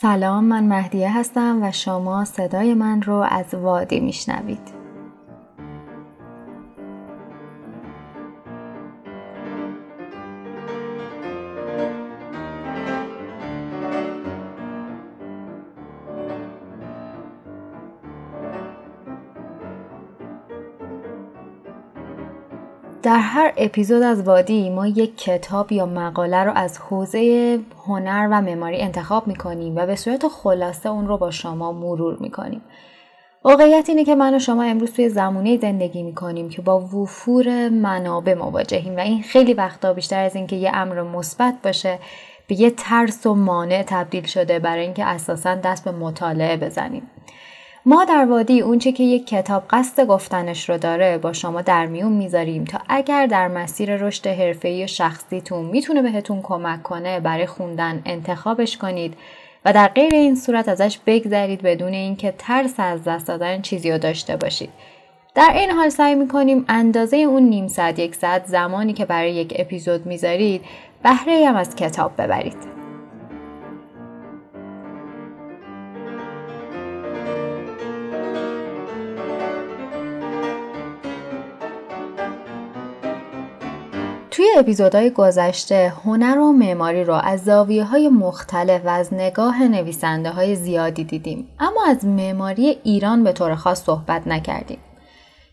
سلام 0.00 0.44
من 0.44 0.64
مهدیه 0.64 1.18
هستم 1.18 1.62
و 1.62 1.72
شما 1.72 2.24
صدای 2.24 2.74
من 2.74 3.02
رو 3.02 3.14
از 3.14 3.54
وادی 3.54 4.00
میشنوید. 4.00 4.75
در 23.06 23.18
هر 23.18 23.52
اپیزود 23.56 24.02
از 24.02 24.22
وادی 24.22 24.70
ما 24.70 24.86
یک 24.86 25.18
کتاب 25.18 25.72
یا 25.72 25.86
مقاله 25.86 26.44
رو 26.44 26.52
از 26.54 26.78
حوزه 26.78 27.58
هنر 27.86 28.28
و 28.30 28.42
معماری 28.42 28.80
انتخاب 28.80 29.26
می‌کنیم 29.26 29.76
و 29.76 29.86
به 29.86 29.96
صورت 29.96 30.28
خلاصه 30.28 30.88
اون 30.88 31.08
رو 31.08 31.18
با 31.18 31.30
شما 31.30 31.72
مرور 31.72 32.16
می‌کنیم. 32.20 32.60
واقعیت 33.44 33.88
اینه 33.88 34.04
که 34.04 34.14
من 34.14 34.34
و 34.34 34.38
شما 34.38 34.62
امروز 34.62 34.92
توی 34.92 35.08
زمونه 35.08 35.56
زندگی 35.56 36.02
می‌کنیم 36.02 36.48
که 36.48 36.62
با 36.62 36.80
وفور 36.80 37.68
منابع 37.68 38.34
مواجهیم 38.34 38.96
و 38.96 39.00
این 39.00 39.22
خیلی 39.22 39.54
وقتا 39.54 39.92
بیشتر 39.92 40.24
از 40.24 40.36
اینکه 40.36 40.56
یه 40.56 40.70
امر 40.74 41.02
مثبت 41.02 41.54
باشه 41.64 41.98
به 42.48 42.60
یه 42.60 42.70
ترس 42.70 43.26
و 43.26 43.34
مانع 43.34 43.82
تبدیل 43.86 44.24
شده 44.24 44.58
برای 44.58 44.84
اینکه 44.84 45.04
اساسا 45.04 45.54
دست 45.54 45.84
به 45.84 45.90
مطالعه 45.90 46.56
بزنیم. 46.56 47.10
ما 47.88 48.04
در 48.04 48.24
وادی 48.24 48.60
اونچه 48.60 48.92
که 48.92 49.04
یک 49.04 49.26
کتاب 49.26 49.64
قصد 49.70 50.06
گفتنش 50.06 50.68
رو 50.70 50.78
داره 50.78 51.18
با 51.18 51.32
شما 51.32 51.62
در 51.62 51.86
میون 51.86 52.12
می‌ذاریم 52.12 52.64
تا 52.64 52.78
اگر 52.88 53.26
در 53.26 53.48
مسیر 53.48 53.96
رشد 53.96 54.26
حرفه‌ای 54.26 54.88
شخصیتون 54.88 55.64
می‌تونه 55.64 56.02
بهتون 56.02 56.42
کمک 56.42 56.82
کنه 56.82 57.20
برای 57.20 57.46
خوندن 57.46 58.02
انتخابش 58.06 58.76
کنید 58.76 59.14
و 59.64 59.72
در 59.72 59.88
غیر 59.88 60.14
این 60.14 60.34
صورت 60.34 60.68
ازش 60.68 60.98
بگذرید 61.06 61.62
بدون 61.62 61.92
اینکه 61.92 62.34
ترس 62.38 62.74
از 62.78 63.04
دست 63.04 63.26
دادن 63.26 63.60
چیزی 63.60 63.92
رو 63.92 63.98
داشته 63.98 64.36
باشید. 64.36 64.70
در 65.34 65.52
این 65.54 65.70
حال 65.70 65.88
سعی 65.88 66.14
می‌کنیم 66.14 66.64
اندازه 66.68 67.16
اون 67.16 67.42
نیم 67.42 67.68
ساعت 67.68 67.98
یک 67.98 68.14
ساعت 68.14 68.46
زمانی 68.46 68.92
که 68.92 69.04
برای 69.04 69.32
یک 69.32 69.52
اپیزود 69.56 70.06
می‌ذارید 70.06 70.62
بهره 71.02 71.48
هم 71.48 71.56
از 71.56 71.76
کتاب 71.76 72.12
ببرید. 72.22 72.75
توی 84.36 84.46
اپیزودهای 84.58 85.10
گذشته 85.10 85.92
هنر 86.04 86.38
و 86.38 86.52
معماری 86.52 87.04
رو 87.04 87.14
از 87.14 87.44
زاویه 87.44 87.84
های 87.84 88.08
مختلف 88.08 88.84
و 88.84 88.88
از 88.88 89.14
نگاه 89.14 89.62
نویسنده 89.62 90.30
های 90.30 90.56
زیادی 90.56 91.04
دیدیم. 91.04 91.48
اما 91.60 91.84
از 91.86 92.04
معماری 92.04 92.78
ایران 92.84 93.24
به 93.24 93.32
طور 93.32 93.54
خاص 93.54 93.84
صحبت 93.84 94.26
نکردیم. 94.26 94.78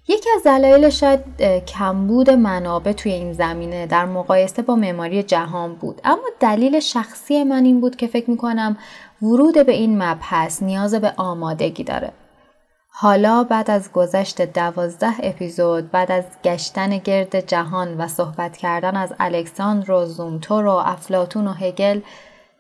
یکی 0.08 0.30
از 0.36 0.44
دلایل 0.44 0.90
شاید 0.90 1.20
کمبود 1.68 2.30
منابع 2.30 2.92
توی 2.92 3.12
این 3.12 3.34
زمینه 3.34 3.86
در 3.86 4.06
مقایسه 4.06 4.62
با 4.62 4.76
معماری 4.76 5.24
جهان 5.24 5.76
بود. 5.76 6.02
اما 6.04 6.24
دلیل 6.40 6.80
شخصی 6.80 7.44
من 7.44 7.66
این 7.66 7.82
بود 7.82 7.96
که 7.96 8.08
فکر 8.08 8.30
می‌کنم 8.30 8.78
ورود 9.22 9.66
به 9.66 9.72
این 9.72 10.04
مبحث 10.04 10.64
نیاز 10.64 10.96
به 10.96 11.14
آمادگی 11.18 11.84
داره. 11.84 12.12
حالا 12.96 13.44
بعد 13.44 13.72
از 13.72 13.92
گذشت 13.92 14.42
دوازده 14.42 15.14
اپیزود 15.24 15.92
بعد 15.92 16.12
از 16.12 16.24
گشتن 16.44 16.98
گرد 16.98 17.48
جهان 17.48 17.98
و 17.98 18.08
صحبت 18.08 18.58
کردن 18.58 18.98
از 18.98 19.14
الکساندر 19.20 19.92
و 19.92 20.06
زومتور 20.06 20.66
و 20.66 20.72
افلاتون 20.72 21.48
و 21.48 21.54
هگل 21.54 22.02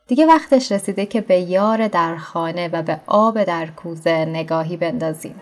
دیگه 0.07 0.25
وقتش 0.25 0.71
رسیده 0.71 1.05
که 1.05 1.21
به 1.21 1.39
یار 1.39 1.87
در 1.87 2.17
خانه 2.17 2.67
و 2.67 2.81
به 2.81 2.99
آب 3.07 3.43
در 3.43 3.67
کوزه 3.67 4.25
نگاهی 4.25 4.77
بندازیم. 4.77 5.41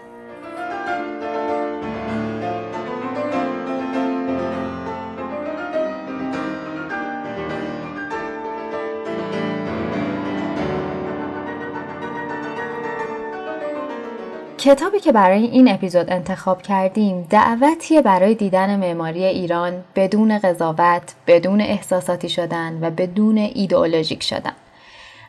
کتابی 14.61 14.99
که 14.99 15.11
برای 15.11 15.43
این 15.43 15.71
اپیزود 15.71 16.11
انتخاب 16.11 16.61
کردیم 16.61 17.27
دعوتیه 17.29 18.01
برای 18.01 18.35
دیدن 18.35 18.75
معماری 18.75 19.25
ایران 19.25 19.83
بدون 19.95 20.39
قضاوت، 20.39 21.13
بدون 21.27 21.61
احساساتی 21.61 22.29
شدن 22.29 22.79
و 22.81 22.89
بدون 22.89 23.37
ایدئولوژیک 23.37 24.23
شدن. 24.23 24.51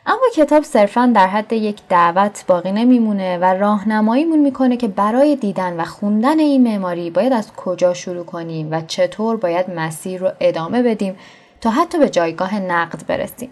اما 0.05 0.21
کتاب 0.35 0.63
صرفا 0.63 1.11
در 1.15 1.27
حد 1.27 1.53
یک 1.53 1.81
دعوت 1.89 2.43
باقی 2.47 2.71
نمیمونه 2.71 3.37
و 3.37 3.45
راهنماییمون 3.45 4.39
می‌کنه 4.39 4.77
که 4.77 4.87
برای 4.87 5.35
دیدن 5.35 5.79
و 5.79 5.85
خوندن 5.85 6.39
این 6.39 6.63
معماری 6.63 7.09
باید 7.09 7.33
از 7.33 7.53
کجا 7.53 7.93
شروع 7.93 8.25
کنیم 8.25 8.71
و 8.71 8.81
چطور 8.81 9.37
باید 9.37 9.69
مسیر 9.69 10.21
رو 10.21 10.31
ادامه 10.39 10.83
بدیم 10.83 11.15
تا 11.61 11.69
حتی 11.69 11.99
به 11.99 12.09
جایگاه 12.09 12.59
نقد 12.59 13.07
برسیم. 13.07 13.49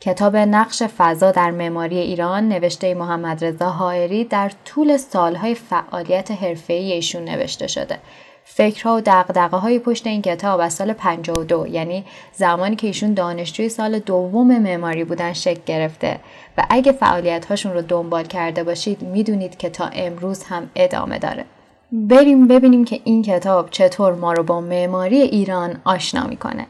کتاب 0.00 0.36
نقش 0.36 0.82
فضا 0.82 1.30
در 1.30 1.50
معماری 1.50 1.98
ایران 1.98 2.48
نوشته 2.48 2.94
محمد 2.94 3.44
رضا 3.44 3.70
حائری 3.70 4.24
در 4.24 4.52
طول 4.64 4.96
سالهای 4.96 5.54
فعالیت 5.54 6.30
حرفه‌ای 6.30 6.92
ایشون 6.92 7.24
نوشته 7.24 7.66
شده. 7.66 7.98
فکرها 8.44 8.96
و 8.96 9.00
دقدقه 9.00 9.56
های 9.56 9.78
پشت 9.78 10.06
این 10.06 10.22
کتاب 10.22 10.60
از 10.60 10.74
سال 10.74 10.92
52 10.92 11.66
یعنی 11.66 12.04
زمانی 12.32 12.76
که 12.76 12.86
ایشون 12.86 13.14
دانشجوی 13.14 13.68
سال 13.68 13.98
دوم 13.98 14.58
معماری 14.58 15.04
بودن 15.04 15.32
شکل 15.32 15.60
گرفته 15.66 16.20
و 16.58 16.66
اگه 16.70 16.92
فعالیت 16.92 17.46
هاشون 17.46 17.72
رو 17.72 17.82
دنبال 17.82 18.24
کرده 18.24 18.64
باشید 18.64 19.02
می‌دونید 19.02 19.56
که 19.56 19.70
تا 19.70 19.86
امروز 19.92 20.44
هم 20.44 20.70
ادامه 20.76 21.18
داره. 21.18 21.44
بریم 21.92 22.48
ببینیم 22.48 22.84
که 22.84 23.00
این 23.04 23.22
کتاب 23.22 23.70
چطور 23.70 24.14
ما 24.14 24.32
رو 24.32 24.42
با 24.42 24.60
معماری 24.60 25.20
ایران 25.20 25.80
آشنا 25.84 26.26
می‌کنه. 26.26 26.66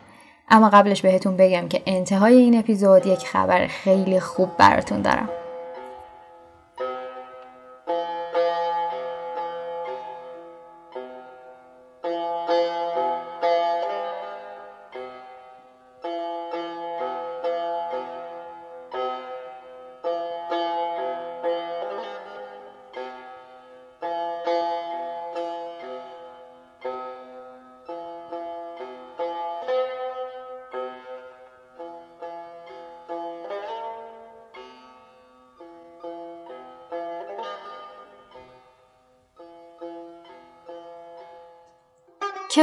اما 0.51 0.69
قبلش 0.69 1.03
بهتون 1.03 1.37
بگم 1.37 1.69
که 1.69 1.83
انتهای 1.87 2.37
این 2.37 2.59
اپیزود 2.59 3.07
یک 3.07 3.27
خبر 3.27 3.67
خیلی 3.67 4.21
خوب 4.21 4.57
براتون 4.59 5.03
دارم. 5.03 5.29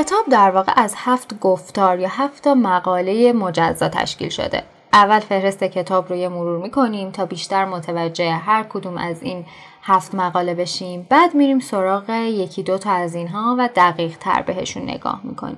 کتاب 0.05 0.25
در 0.29 0.51
واقع 0.51 0.73
از 0.75 0.93
هفت 0.97 1.39
گفتار 1.39 1.99
یا 1.99 2.09
هفت 2.11 2.47
مقاله 2.47 3.33
مجزا 3.33 3.89
تشکیل 3.89 4.29
شده. 4.29 4.63
اول 4.93 5.19
فهرست 5.19 5.63
کتاب 5.63 6.09
رو 6.09 6.15
یه 6.15 6.29
مرور 6.29 6.61
می‌کنیم 6.63 7.11
تا 7.11 7.25
بیشتر 7.25 7.65
متوجه 7.65 8.31
هر 8.31 8.63
کدوم 8.63 8.97
از 8.97 9.23
این 9.23 9.45
هفت 9.83 10.15
مقاله 10.15 10.53
بشیم. 10.53 11.07
بعد 11.09 11.35
میریم 11.35 11.59
سراغ 11.59 12.09
یکی 12.09 12.63
دو 12.63 12.77
تا 12.77 12.91
از 12.91 13.15
اینها 13.15 13.55
و 13.59 13.69
دقیق 13.75 14.17
تر 14.17 14.41
بهشون 14.41 14.83
نگاه 14.83 15.19
می‌کنیم. 15.23 15.57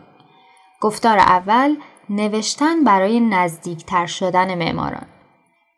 گفتار 0.81 1.18
اول 1.18 1.75
نوشتن 2.09 2.84
برای 2.84 3.19
نزدیکتر 3.19 4.06
شدن 4.06 4.56
معماران. 4.56 5.06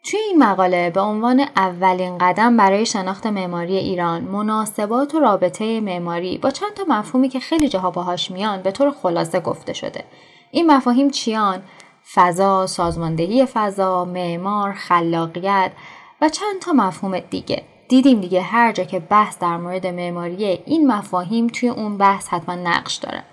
توی 0.03 0.19
این 0.19 0.43
مقاله 0.43 0.89
به 0.89 1.01
عنوان 1.01 1.45
اولین 1.55 2.17
قدم 2.17 2.57
برای 2.57 2.85
شناخت 2.85 3.27
معماری 3.27 3.77
ایران 3.77 4.21
مناسبات 4.21 5.15
و 5.15 5.19
رابطه 5.19 5.81
معماری 5.81 6.37
با 6.37 6.51
چند 6.51 6.73
تا 6.73 6.83
مفهومی 6.87 7.29
که 7.29 7.39
خیلی 7.39 7.69
جاها 7.69 7.91
باهاش 7.91 8.31
میان 8.31 8.61
به 8.61 8.71
طور 8.71 8.91
خلاصه 8.91 9.39
گفته 9.39 9.73
شده. 9.73 10.03
این 10.51 10.71
مفاهیم 10.71 11.09
چیان؟ 11.09 11.61
فضا 12.13 12.67
سازماندهی 12.67 13.45
فضا 13.45 14.05
معمار 14.05 14.73
خلاقیت 14.73 15.71
و 16.21 16.29
چند 16.29 16.59
تا 16.61 16.71
مفهوم 16.71 17.19
دیگه. 17.19 17.63
دیدیم 17.89 18.21
دیگه 18.21 18.41
هر 18.41 18.71
جا 18.71 18.83
که 18.83 18.99
بحث 18.99 19.39
در 19.39 19.57
مورد 19.57 19.87
معماری 19.87 20.45
این 20.45 20.91
مفاهیم 20.91 21.47
توی 21.47 21.69
اون 21.69 21.97
بحث 21.97 22.27
حتما 22.27 22.55
نقش 22.55 22.95
دارن 22.95 23.23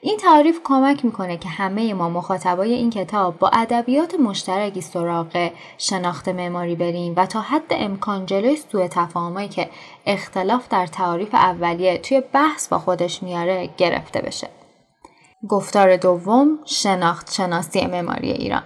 این 0.00 0.16
تعریف 0.16 0.60
کمک 0.64 1.04
می‌کنه 1.04 1.36
که 1.36 1.48
همه 1.48 1.94
ما 1.94 2.08
مخاطبای 2.08 2.74
این 2.74 2.90
کتاب 2.90 3.38
با 3.38 3.48
ادبیات 3.48 4.14
مشترکی 4.14 4.80
سراغ 4.80 5.50
شناخت 5.78 6.28
معماری 6.28 6.74
بریم 6.74 7.14
و 7.16 7.26
تا 7.26 7.40
حد 7.40 7.70
امکان 7.70 8.26
جلوی 8.26 8.56
سوء 8.56 8.88
تفاهمایی 8.88 9.48
که 9.48 9.70
اختلاف 10.06 10.68
در 10.68 10.86
تعریف 10.86 11.34
اولیه 11.34 11.98
توی 11.98 12.22
بحث 12.32 12.68
با 12.68 12.78
خودش 12.78 13.22
میاره 13.22 13.70
گرفته 13.76 14.20
بشه. 14.20 14.48
گفتار 15.48 15.96
دوم 15.96 16.58
شناخت 16.64 17.32
شناسی 17.32 17.86
معماری 17.86 18.30
ایران 18.30 18.62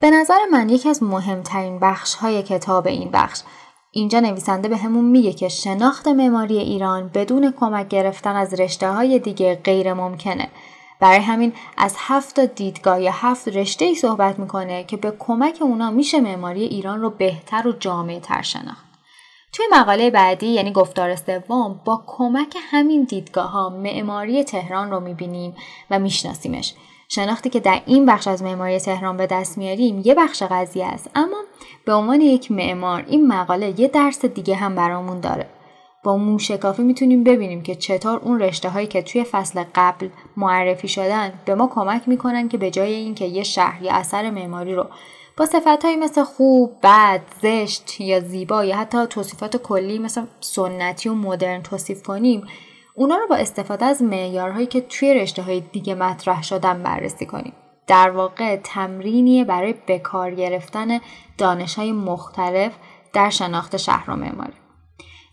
به 0.00 0.10
نظر 0.10 0.38
من 0.52 0.68
یکی 0.68 0.88
از 0.88 1.02
مهمترین 1.02 1.78
بخش 1.78 2.14
های 2.14 2.42
کتاب 2.42 2.86
این 2.86 3.10
بخش 3.10 3.42
اینجا 3.96 4.20
نویسنده 4.20 4.68
به 4.68 4.76
همون 4.76 5.04
میگه 5.04 5.32
که 5.32 5.48
شناخت 5.48 6.08
معماری 6.08 6.58
ایران 6.58 7.10
بدون 7.14 7.54
کمک 7.60 7.88
گرفتن 7.88 8.36
از 8.36 8.54
رشته 8.54 8.90
های 8.90 9.18
دیگه 9.18 9.60
غیر 9.64 9.92
ممکنه. 9.92 10.48
برای 11.00 11.18
همین 11.18 11.52
از 11.76 11.94
هفت 11.98 12.40
دیدگاه 12.40 13.02
یا 13.02 13.10
هفت 13.14 13.48
رشته 13.48 13.84
ای 13.84 13.94
صحبت 13.94 14.38
می‌کنه 14.38 14.84
که 14.84 14.96
به 14.96 15.12
کمک 15.18 15.58
اونا 15.60 15.90
میشه 15.90 16.20
معماری 16.20 16.62
ایران 16.62 17.00
رو 17.00 17.10
بهتر 17.10 17.68
و 17.68 17.72
جامعه 17.72 18.20
تر 18.20 18.42
شناخت. 18.42 18.86
توی 19.52 19.66
مقاله 19.72 20.10
بعدی 20.10 20.46
یعنی 20.46 20.72
گفتار 20.72 21.16
سوم 21.16 21.80
با 21.84 22.04
کمک 22.06 22.56
همین 22.70 23.02
دیدگاه 23.04 23.50
ها 23.50 23.68
معماری 23.68 24.44
تهران 24.44 24.90
رو 24.90 25.00
می‌بینیم 25.00 25.54
و 25.90 25.98
میشناسیمش 25.98 26.74
شناختی 27.08 27.50
که 27.50 27.60
در 27.60 27.82
این 27.86 28.06
بخش 28.06 28.28
از 28.28 28.42
معماری 28.42 28.78
تهران 28.78 29.16
به 29.16 29.26
دست 29.26 29.58
میاریم 29.58 30.02
یه 30.04 30.14
بخش 30.14 30.42
قضیه 30.42 30.86
است. 30.86 31.10
اما 31.14 31.36
به 31.84 31.92
عنوان 31.92 32.20
یک 32.20 32.52
معمار 32.52 33.04
این 33.08 33.26
مقاله 33.26 33.80
یه 33.80 33.88
درس 33.88 34.24
دیگه 34.24 34.54
هم 34.54 34.74
برامون 34.74 35.20
داره. 35.20 35.46
با 36.04 36.16
موشکافی 36.16 36.82
می‌تونیم 36.82 37.24
ببینیم 37.24 37.62
که 37.62 37.74
چطور 37.74 38.18
اون 38.18 38.40
رشته 38.40 38.68
هایی 38.68 38.86
که 38.86 39.02
توی 39.02 39.24
فصل 39.24 39.64
قبل 39.74 40.08
معرفی 40.36 40.88
شدن 40.88 41.32
به 41.44 41.54
ما 41.54 41.66
کمک 41.74 42.08
می‌کنن 42.08 42.48
که 42.48 42.58
به 42.58 42.70
جای 42.70 42.94
اینکه 42.94 43.24
یه 43.24 43.42
شهر 43.42 43.82
یا 43.82 43.94
اثر 43.94 44.30
معماری 44.30 44.74
رو 44.74 44.86
با 45.36 45.46
صفتهایی 45.46 45.96
مثل 45.96 46.24
خوب، 46.24 46.72
بد، 46.82 47.20
زشت 47.42 48.00
یا 48.00 48.20
زیبا 48.20 48.64
یا 48.64 48.76
حتی 48.76 49.06
توصیفات 49.06 49.56
کلی 49.56 49.98
مثل 49.98 50.22
سنتی 50.40 51.08
و 51.08 51.14
مدرن 51.14 51.62
توصیف 51.62 52.02
کنیم 52.02 52.46
اونا 52.98 53.16
رو 53.16 53.26
با 53.26 53.36
استفاده 53.36 53.84
از 53.84 54.02
معیارهایی 54.02 54.66
که 54.66 54.80
توی 54.80 55.14
رشته 55.14 55.42
های 55.42 55.60
دیگه 55.60 55.94
مطرح 55.94 56.42
شدن 56.42 56.82
بررسی 56.82 57.26
کنیم. 57.26 57.52
در 57.86 58.10
واقع 58.10 58.56
تمرینیه 58.56 59.44
برای 59.44 59.74
بکار 59.88 60.34
گرفتن 60.34 61.00
دانش 61.38 61.74
های 61.74 61.92
مختلف 61.92 62.72
در 63.12 63.30
شناخت 63.30 63.76
شهر 63.76 64.10
و 64.10 64.16
معماری. 64.16 64.52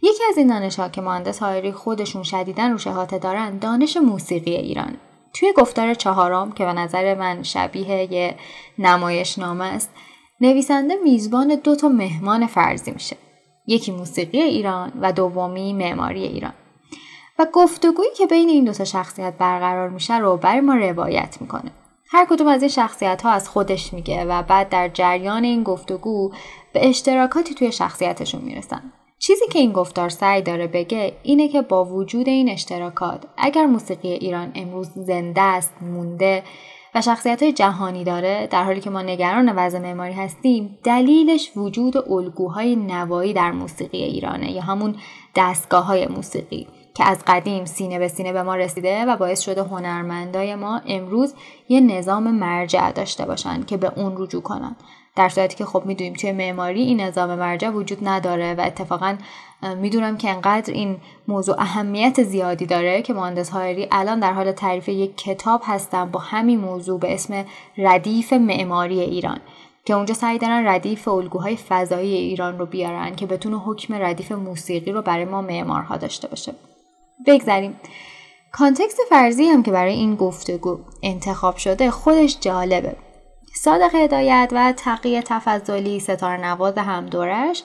یکی 0.01 0.24
از 0.30 0.38
این 0.38 0.48
دانش 0.48 0.80
ها 0.80 0.89
که 0.89 1.01
مهندس 1.01 1.39
هایری 1.39 1.71
خودشون 1.71 2.24
شدیدن 2.24 2.71
روش 2.71 2.88
احاطه 2.88 3.19
دارن 3.19 3.57
دانش 3.57 3.98
موسیقی 3.98 4.56
ایران. 4.56 4.98
توی 5.33 5.54
گفتار 5.57 5.94
چهارم 5.94 6.51
که 6.51 6.65
به 6.65 6.74
نظر 6.74 7.15
من 7.15 7.44
شبیه 7.44 8.13
یه 8.13 8.36
نمایش 8.80 9.39
نامه 9.39 9.65
است 9.65 9.89
نویسنده 10.42 10.95
میزبان 11.04 11.56
دو 11.63 11.75
تا 11.75 11.89
مهمان 11.89 12.48
فرضی 12.48 12.92
میشه 12.92 13.18
یکی 13.68 13.92
موسیقی 13.92 14.42
ایران 14.42 14.92
و 15.01 15.12
دومی 15.12 15.74
معماری 15.74 16.24
ایران 16.24 16.54
و 17.39 17.47
گفتگویی 17.53 18.09
که 18.18 18.27
بین 18.27 18.50
این 18.50 18.65
دو 18.65 18.74
تا 18.74 18.83
شخصیت 18.83 19.33
برقرار 19.38 19.89
میشه 19.89 20.18
رو 20.18 20.38
برای 20.38 20.62
ما 20.62 20.75
روایت 20.75 21.38
می‌کنه. 21.41 21.71
هر 22.07 22.25
کدوم 22.30 22.47
از 22.47 22.62
این 22.62 22.69
شخصیت 22.69 23.21
ها 23.21 23.31
از 23.31 23.50
خودش 23.50 23.94
میگه 23.94 24.25
و 24.25 24.44
بعد 24.44 24.69
در 24.69 24.89
جریان 24.89 25.44
این 25.44 25.63
گفتگو 25.63 26.31
به 26.74 26.89
اشتراکاتی 26.89 27.53
توی 27.53 27.71
شخصیتشون 27.71 28.41
می‌رسن. 28.41 28.94
چیزی 29.19 29.45
که 29.51 29.59
این 29.59 29.71
گفتار 29.71 30.09
سعی 30.09 30.41
داره 30.41 30.68
بگه 30.68 31.13
اینه 31.24 31.47
که 31.47 31.62
با 31.62 31.85
وجود 31.85 32.27
این 32.27 32.50
اشتراکات 32.50 33.24
اگر 33.38 33.65
موسیقی 33.65 34.12
ایران 34.12 34.51
امروز 34.56 34.89
زنده 34.95 35.41
است 35.41 35.74
مونده 35.81 36.44
و 36.95 37.01
شخصیت 37.01 37.44
های 37.44 37.53
جهانی 37.53 38.03
داره 38.03 38.47
در 38.51 38.63
حالی 38.63 38.81
که 38.81 38.89
ما 38.89 39.01
نگران 39.01 39.56
وضع 39.56 39.79
معماری 39.79 40.13
هستیم 40.13 40.77
دلیلش 40.83 41.51
وجود 41.56 42.12
الگوهای 42.12 42.75
نوایی 42.75 43.33
در 43.33 43.51
موسیقی 43.51 44.03
ایرانه 44.03 44.51
یا 44.51 44.62
همون 44.62 44.95
دستگاه 45.36 45.86
های 45.86 46.07
موسیقی. 46.07 46.68
که 46.93 47.03
از 47.05 47.17
قدیم 47.27 47.65
سینه 47.65 47.99
به 47.99 48.07
سینه 48.07 48.33
به 48.33 48.43
ما 48.43 48.55
رسیده 48.55 49.05
و 49.05 49.17
باعث 49.17 49.41
شده 49.41 49.63
هنرمندای 49.63 50.55
ما 50.55 50.81
امروز 50.87 51.33
یه 51.69 51.79
نظام 51.79 52.31
مرجع 52.31 52.91
داشته 52.91 53.25
باشن 53.25 53.63
که 53.63 53.77
به 53.77 53.91
اون 53.95 54.13
رجوع 54.17 54.41
کنن. 54.41 54.75
در 55.15 55.29
صورتی 55.29 55.55
که 55.55 55.65
خب 55.65 55.85
می‌دونیم 55.85 56.13
توی 56.13 56.31
معماری 56.31 56.81
این 56.81 57.01
نظام 57.01 57.35
مرجع 57.35 57.69
وجود 57.69 58.07
نداره 58.07 58.53
و 58.53 58.61
اتفاقا 58.61 59.17
می‌دونم 59.77 60.17
که 60.17 60.29
انقدر 60.29 60.73
این 60.73 60.97
موضوع 61.27 61.55
اهمیت 61.59 62.23
زیادی 62.23 62.65
داره 62.65 63.01
که 63.01 63.13
مهندس 63.13 63.49
هایری 63.49 63.87
الان 63.91 64.19
در 64.19 64.33
حال 64.33 64.51
تعریف 64.51 64.89
یک 64.89 65.17
کتاب 65.17 65.61
هستن 65.65 66.11
با 66.11 66.19
همین 66.19 66.59
موضوع 66.59 66.99
به 66.99 67.13
اسم 67.13 67.45
ردیف 67.77 68.33
معماری 68.33 68.99
ایران 68.99 69.39
که 69.85 69.93
اونجا 69.93 70.13
سعی 70.13 70.37
دارن 70.37 70.67
ردیف 70.67 71.07
الگوهای 71.07 71.55
فضایی 71.55 72.13
ایران 72.13 72.59
رو 72.59 72.65
بیارن 72.65 73.15
که 73.15 73.25
بتونه 73.25 73.57
حکم 73.57 73.93
ردیف 73.93 74.31
موسیقی 74.31 74.91
رو 74.91 75.01
برای 75.01 75.25
ما 75.25 75.41
معمارها 75.41 75.97
داشته 75.97 76.27
باشه. 76.27 76.53
بگذریم 77.27 77.79
کانتکست 78.51 78.97
فرضی 79.09 79.45
هم 79.45 79.63
که 79.63 79.71
برای 79.71 79.93
این 79.93 80.15
گفتگو 80.15 80.79
انتخاب 81.03 81.57
شده 81.57 81.91
خودش 81.91 82.37
جالبه. 82.39 82.95
صادق 83.55 83.95
هدایت 83.95 84.49
و 84.51 84.73
تقیه 84.77 85.21
تفضلی 85.21 85.99
ستاره 85.99 86.41
نواز 86.41 86.77
هم 86.77 87.05
دورش 87.05 87.63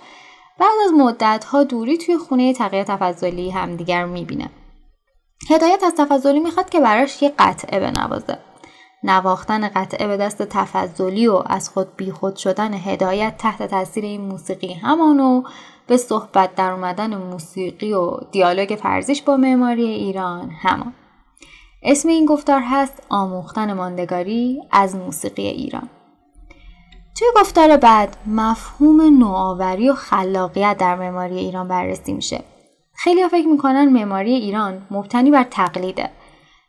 بعد 0.59 0.79
از 0.85 0.93
مدت 0.93 1.45
ها 1.45 1.65
دوری 1.65 1.99
توی 1.99 2.19
خونه 2.19 2.53
تقیه 2.53 2.85
تفضلی 2.85 3.51
همدیگر 3.51 4.05
می‌بینه. 4.05 4.51
هدایت 5.51 5.83
از 5.83 5.95
تفضلی 5.95 6.41
می‌خواد 6.41 6.71
که 6.71 6.81
براش 6.81 7.23
یه 7.23 7.33
قطعه 7.39 7.81
بنوازه. 7.81 8.39
نواختن 9.03 9.69
قطعه 9.69 10.07
به 10.07 10.17
دست 10.17 10.43
تفضلی 10.43 11.29
و 11.29 11.43
از 11.47 11.69
خود 11.69 11.97
بیخود 11.97 12.37
شدن 12.37 12.75
هدایت 12.75 13.37
تحت 13.39 13.63
تاثیر 13.63 14.05
این 14.05 14.21
موسیقی 14.21 14.73
همانو 14.73 15.43
به 15.89 15.97
صحبت 15.97 16.55
در 16.55 16.71
اومدن 16.71 17.15
موسیقی 17.15 17.93
و 17.93 18.11
دیالوگ 18.31 18.79
فرزیش 18.83 19.23
با 19.23 19.37
معماری 19.37 19.87
ایران 19.87 20.51
همان. 20.51 20.95
اسم 21.83 22.09
این 22.09 22.27
گفتار 22.27 22.61
هست 22.65 23.03
آموختن 23.09 23.73
ماندگاری 23.73 24.61
از 24.71 24.97
موسیقی 24.97 25.47
ایران. 25.47 25.89
توی 27.19 27.29
گفتار 27.37 27.77
بعد 27.77 28.17
مفهوم 28.27 29.19
نوآوری 29.19 29.89
و 29.89 29.95
خلاقیت 29.95 30.77
در 30.79 30.95
معماری 30.95 31.39
ایران 31.39 31.69
بررسی 31.69 32.13
میشه. 32.13 32.41
خیلی 32.95 33.29
فکر 33.29 33.47
می‌کنن 33.47 33.89
معماری 33.89 34.35
ایران 34.35 34.87
مبتنی 34.91 35.31
بر 35.31 35.45
تقلیده. 35.51 36.11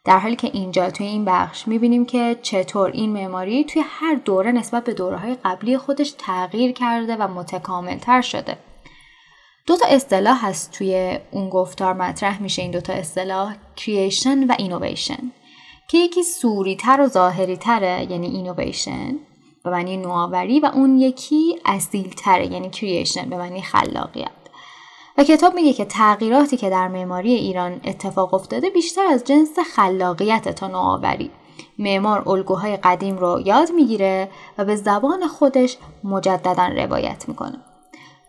در 0.05 0.19
حالی 0.19 0.35
که 0.35 0.49
اینجا 0.53 0.89
توی 0.89 1.05
این 1.05 1.25
بخش 1.25 1.67
می‌بینیم 1.67 2.05
که 2.05 2.39
چطور 2.41 2.91
این 2.91 3.09
معماری 3.09 3.63
توی 3.63 3.83
هر 3.85 4.15
دوره 4.15 4.51
نسبت 4.51 4.83
به 4.83 4.93
دوره 4.93 5.17
های 5.17 5.37
قبلی 5.45 5.77
خودش 5.77 6.13
تغییر 6.17 6.71
کرده 6.71 7.15
و 7.15 7.27
متکاملتر 7.27 8.21
شده. 8.21 8.57
دو 9.69 9.77
تا 9.77 9.85
اصطلاح 9.87 10.47
هست 10.47 10.71
توی 10.71 11.19
اون 11.31 11.49
گفتار 11.49 11.93
مطرح 11.93 12.41
میشه 12.41 12.61
این 12.61 12.71
دو 12.71 12.81
تا 12.81 12.93
اصطلاح 12.93 13.55
creation 13.75 14.43
و 14.43 14.55
innovation 14.57 15.31
که 15.87 15.97
یکی 15.97 16.23
صوری 16.23 16.75
تر 16.75 17.01
و 17.01 17.07
ظاهری 17.07 17.57
تره 17.57 18.07
یعنی 18.09 18.27
اینویشن 18.27 19.15
به 19.63 19.69
معنی 19.69 19.97
نوآوری 19.97 20.59
و 20.59 20.65
اون 20.65 20.99
یکی 20.99 21.59
اصیل 21.65 22.09
تره 22.09 22.51
یعنی 22.51 22.69
creation 22.69 23.29
به 23.29 23.37
معنی 23.37 23.61
خلاقیت. 23.61 24.31
و 25.17 25.23
کتاب 25.23 25.53
میگه 25.53 25.73
که 25.73 25.85
تغییراتی 25.85 26.57
که 26.57 26.69
در 26.69 26.87
معماری 26.87 27.33
ایران 27.33 27.81
اتفاق 27.83 28.33
افتاده 28.33 28.69
بیشتر 28.69 29.05
از 29.05 29.23
جنس 29.23 29.59
خلاقیت 29.75 30.49
تا 30.49 30.67
نوآوری. 30.67 31.31
معمار 31.79 32.29
الگوهای 32.29 32.77
قدیم 32.77 33.17
رو 33.17 33.41
یاد 33.45 33.71
می‌گیره 33.71 34.29
و 34.57 34.65
به 34.65 34.75
زبان 34.75 35.27
خودش 35.27 35.77
مجددا 36.03 36.67
روایت 36.67 37.25
می‌کنه. 37.27 37.68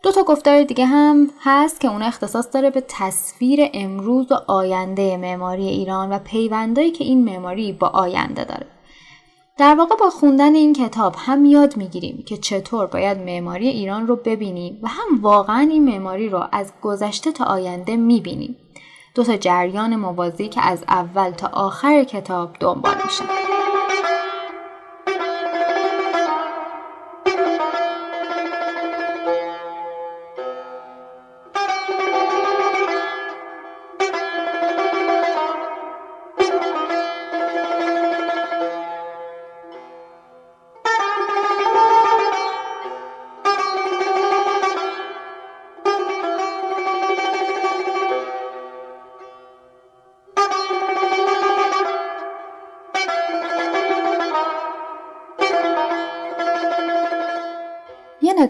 دو 0.03 0.11
تا 0.11 0.23
گفتار 0.23 0.63
دیگه 0.63 0.85
هم 0.85 1.29
هست 1.41 1.81
که 1.81 1.87
اون 1.87 2.01
اختصاص 2.01 2.47
داره 2.53 2.69
به 2.69 2.83
تصویر 2.87 3.69
امروز 3.73 4.31
و 4.31 4.35
آینده 4.47 5.17
معماری 5.17 5.67
ایران 5.67 6.09
و 6.09 6.19
پیوندایی 6.19 6.91
که 6.91 7.03
این 7.03 7.23
معماری 7.25 7.71
با 7.71 7.87
آینده 7.87 8.43
داره. 8.43 8.67
در 9.57 9.75
واقع 9.75 9.95
با 9.95 10.09
خوندن 10.09 10.55
این 10.55 10.73
کتاب 10.73 11.15
هم 11.17 11.45
یاد 11.45 11.77
می‌گیریم 11.77 12.23
که 12.27 12.37
چطور 12.37 12.85
باید 12.85 13.17
معماری 13.17 13.67
ایران 13.67 14.07
رو 14.07 14.15
ببینیم 14.15 14.79
و 14.83 14.87
هم 14.87 15.21
واقعا 15.21 15.67
این 15.71 15.85
معماری 15.85 16.29
رو 16.29 16.47
از 16.51 16.73
گذشته 16.81 17.31
تا 17.31 17.45
آینده 17.45 17.95
می‌بینیم. 17.95 18.57
دو 19.15 19.23
تا 19.23 19.37
جریان 19.37 19.95
موازی 19.95 20.47
که 20.47 20.61
از 20.61 20.83
اول 20.87 21.31
تا 21.31 21.49
آخر 21.53 22.03
کتاب 22.03 22.55
دنبال 22.59 22.95
میشن. 23.03 23.25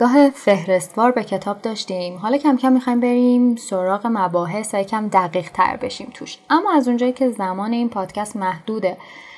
نگاه 0.01 0.29
فهرستوار 0.29 1.11
به 1.11 1.23
کتاب 1.23 1.61
داشتیم. 1.61 2.17
حالا 2.17 2.37
کم 2.37 2.57
کم 2.57 2.71
می‌خوایم 2.71 2.99
بریم 2.99 3.55
سراغ 3.55 4.07
مباحث 4.07 4.73
و 4.73 4.77
یکم 4.77 5.07
دقیق 5.07 5.51
تر 5.51 5.77
بشیم 5.77 6.11
توش. 6.13 6.37
اما 6.49 6.73
از 6.73 6.87
اونجایی 6.87 7.13
که 7.13 7.29
زمان 7.29 7.71
این 7.71 7.89
پادکست 7.89 8.35
محدوده 8.35 8.97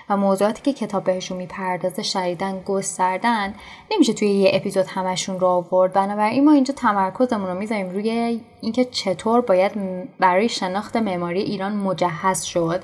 و 0.10 0.18
موضوعاتی 0.18 0.62
که 0.62 0.74
کتاب 0.74 1.04
بهشون 1.04 1.38
می‌پردازه 1.38 2.04
شدیدن 2.04 2.60
گستردن 2.60 3.54
نمیشه 3.92 4.14
توی 4.14 4.28
یه 4.28 4.52
اپیزود 4.54 4.86
همشون 4.88 5.40
رو 5.40 5.48
آورد. 5.48 5.94
بنابراین 5.94 6.46
ما 6.46 6.52
اینجا 6.52 6.74
تمرکزمون 6.74 7.48
رو 7.48 7.60
می‌ذاریم 7.60 7.90
روی 7.90 8.42
اینکه 8.62 8.86
چطور 8.86 9.42
باید 9.42 9.72
برای 10.20 10.50
شناخت 10.50 10.96
معماری 10.96 11.42
ایران 11.42 11.76
مجهز 11.76 12.44
شد. 12.44 12.84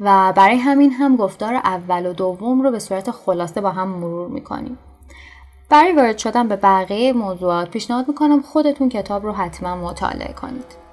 و 0.00 0.32
برای 0.36 0.56
همین 0.56 0.92
هم 0.92 1.16
گفتار 1.16 1.54
اول 1.54 2.06
و 2.06 2.12
دوم 2.12 2.62
رو 2.62 2.70
به 2.70 2.78
صورت 2.78 3.10
خلاصه 3.10 3.60
با 3.60 3.70
هم 3.70 3.88
مرور 3.88 4.28
می‌کنیم. 4.28 4.78
برای 5.68 5.92
وارد 5.92 6.18
شدن 6.18 6.48
به 6.48 6.56
بقیه 6.56 7.12
موضوعات 7.12 7.70
پیشنهاد 7.70 8.08
می‌کنم 8.08 8.42
خودتون 8.42 8.88
کتاب 8.88 9.24
رو 9.24 9.32
حتما 9.32 9.76
مطالعه 9.76 10.32
کنید. 10.32 10.85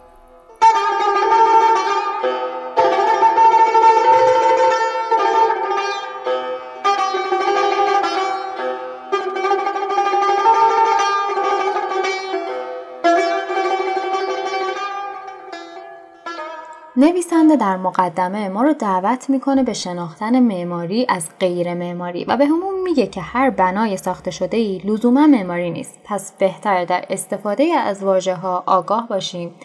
نویسنده 16.98 17.56
در 17.56 17.78
مقدمه 17.78 18.50
ما 18.50 18.64
رو 18.64 18.74
دعوت 18.74 19.30
می‌کنه 19.30 19.64
به 19.64 19.74
شناختن 19.74 20.40
معماری 20.40 21.06
از 21.10 21.30
غیر 21.40 21.74
معماری 21.74 22.26
و 22.26 22.38
به 22.38 22.46
همون 22.46 22.82
میگه 22.84 23.08
که 23.08 23.22
هر 23.22 23.50
بنای 23.50 23.98
ساخته 23.98 24.32
شده 24.32 24.58
ای 24.58 24.78
لزوما 24.78 25.28
معماری 25.28 25.72
نیست. 25.72 26.00
پس 26.04 26.32
بهتر 26.32 26.86
در 26.86 27.06
استفاده 27.10 27.64
از 27.64 28.04
واژه 28.04 28.36
ها 28.36 28.64
آگاه 28.66 29.08
باشیم 29.08 29.56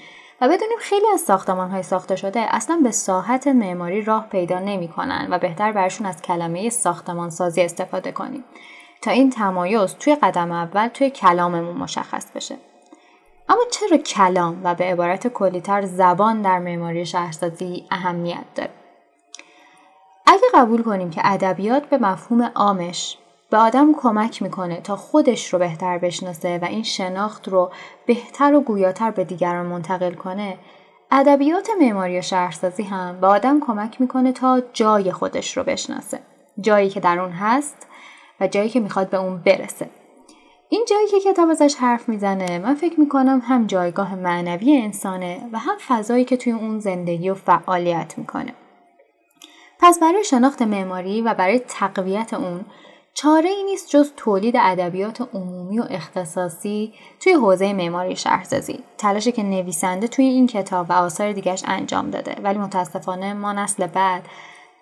و 0.40 0.48
بدونیم 0.48 0.78
خیلی 0.80 1.06
از 1.14 1.20
ساختمان 1.20 1.70
های 1.70 1.82
ساخته 1.82 2.16
شده 2.16 2.54
اصلا 2.54 2.80
به 2.82 2.90
ساحت 2.90 3.46
معماری 3.46 4.02
راه 4.02 4.26
پیدا 4.30 4.58
نمی‌کنن 4.58 5.28
و 5.30 5.38
بهتر 5.38 5.72
برشون 5.72 6.06
از 6.06 6.22
کلمه 6.22 6.70
ساختمان 6.70 7.30
سازی 7.30 7.62
استفاده 7.62 8.12
کنیم 8.12 8.44
تا 9.02 9.10
این 9.10 9.30
تمایز 9.30 9.94
توی 9.94 10.14
قدم 10.14 10.52
اول 10.52 10.88
توی 10.88 11.10
کلاممون 11.10 11.76
مشخص 11.76 12.32
بشه. 12.34 12.56
اما 13.48 13.62
چرا 13.70 13.98
کلام 13.98 14.60
و 14.64 14.74
به 14.74 14.84
عبارت 14.84 15.28
کلیتر 15.28 15.82
زبان 15.86 16.42
در 16.42 16.58
معماری 16.58 17.06
شهرسازی 17.06 17.86
اهمیت 17.90 18.44
داره؟ 18.54 18.70
اگه 20.26 20.42
قبول 20.54 20.82
کنیم 20.82 21.10
که 21.10 21.20
ادبیات 21.24 21.86
به 21.86 21.98
مفهوم 21.98 22.42
عامش 22.54 23.18
به 23.50 23.56
آدم 23.56 23.94
کمک 23.94 24.42
می‌کنه 24.42 24.80
تا 24.80 24.96
خودش 24.96 25.52
رو 25.52 25.58
بهتر 25.58 25.98
بشناسه 25.98 26.58
و 26.62 26.64
این 26.64 26.82
شناخت 26.82 27.48
رو 27.48 27.70
بهتر 28.06 28.54
و 28.54 28.60
گویاتر 28.60 29.10
به 29.10 29.24
دیگران 29.24 29.66
منتقل 29.66 30.14
کنه 30.14 30.58
ادبیات 31.10 31.68
معماری 31.80 32.18
و 32.18 32.22
شهرسازی 32.22 32.82
هم 32.82 33.20
به 33.20 33.26
آدم 33.26 33.60
کمک 33.60 34.00
می‌کنه 34.00 34.32
تا 34.32 34.62
جای 34.72 35.12
خودش 35.12 35.56
رو 35.56 35.64
بشناسه 35.64 36.20
جایی 36.60 36.88
که 36.88 37.00
در 37.00 37.18
اون 37.18 37.32
هست 37.32 37.86
و 38.40 38.46
جایی 38.46 38.68
که 38.68 38.80
می‌خواد 38.80 39.10
به 39.10 39.16
اون 39.16 39.38
برسه. 39.38 39.90
این 40.70 40.84
جایی 40.88 41.06
که 41.06 41.20
کتاب 41.20 41.50
ازش 41.50 41.74
حرف 41.74 42.08
می‌زنه 42.08 42.58
من 42.58 42.74
فکر 42.74 43.00
می‌کنم 43.00 43.42
هم 43.44 43.66
جایگاه 43.66 44.14
معنوی 44.14 44.76
انسانه 44.76 45.48
و 45.52 45.58
هم 45.58 45.76
فضایی 45.88 46.24
که 46.24 46.36
توی 46.36 46.52
اون 46.52 46.80
زندگی 46.80 47.30
و 47.30 47.34
فعالیت 47.34 48.18
می‌کنه. 48.18 48.54
پس 49.80 50.00
برای 50.00 50.24
شناخت 50.24 50.62
معماری 50.62 51.22
و 51.22 51.34
برای 51.34 51.58
تقویت 51.58 52.34
اون 52.34 52.64
چاره 53.14 53.50
ای 53.50 53.64
نیست 53.64 53.88
جز 53.88 54.12
تولید 54.16 54.54
ادبیات 54.60 55.28
عمومی 55.34 55.78
و 55.78 55.84
اختصاصی 55.90 56.92
توی 57.20 57.32
حوزه 57.32 57.72
معماری 57.72 58.16
شهرسازی 58.16 58.80
تلاشی 58.98 59.32
که 59.32 59.42
نویسنده 59.42 60.08
توی 60.08 60.24
این 60.24 60.46
کتاب 60.46 60.86
و 60.90 60.92
آثار 60.92 61.32
دیگرش 61.32 61.62
انجام 61.66 62.10
داده 62.10 62.36
ولی 62.42 62.58
متاسفانه 62.58 63.32
ما 63.32 63.52
نسل 63.52 63.86
بعد 63.86 64.22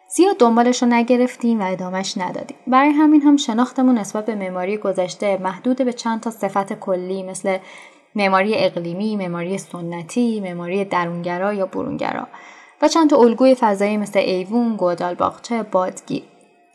زیاد 0.09 0.39
دنبالش 0.39 0.83
رو 0.83 0.89
نگرفتیم 0.89 1.61
و 1.61 1.73
ادامش 1.73 2.19
ندادیم. 2.19 2.57
برای 2.67 2.91
همین 2.91 3.23
هم 3.23 3.37
شناختمون 3.37 3.99
نسبت 3.99 4.27
به 4.27 4.35
معماری 4.35 4.77
گذشته 4.77 5.39
محدود 5.43 5.77
به 5.77 5.93
چند 5.93 6.21
تا 6.21 6.31
صفت 6.31 6.73
کلی 6.73 7.23
مثل 7.23 7.59
معماری 8.15 8.55
اقلیمی، 8.55 9.17
معماری 9.17 9.59
سنتی، 9.59 10.41
معماری 10.41 10.85
درونگرا 10.85 11.53
یا 11.53 11.67
برونگرا 11.67 12.27
و 12.83 12.89
چند 12.89 13.11
تا 13.11 13.17
الگوی 13.17 13.55
فضایی 13.55 13.97
مثل 13.97 14.19
ایوون، 14.19 14.77
گودال 14.77 15.15
باغچه، 15.15 15.63
بادگیر. 15.63 16.23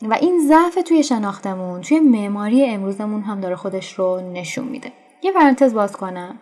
و 0.01 0.13
این 0.13 0.47
ضعف 0.47 0.83
توی 0.87 1.03
شناختمون 1.03 1.81
توی 1.81 1.99
معماری 1.99 2.65
امروزمون 2.65 3.21
هم 3.21 3.41
داره 3.41 3.55
خودش 3.55 3.93
رو 3.93 4.31
نشون 4.33 4.65
میده. 4.65 4.91
یه 5.23 5.31
پرانتز 5.31 5.73
باز 5.73 5.91
کنم. 5.91 6.39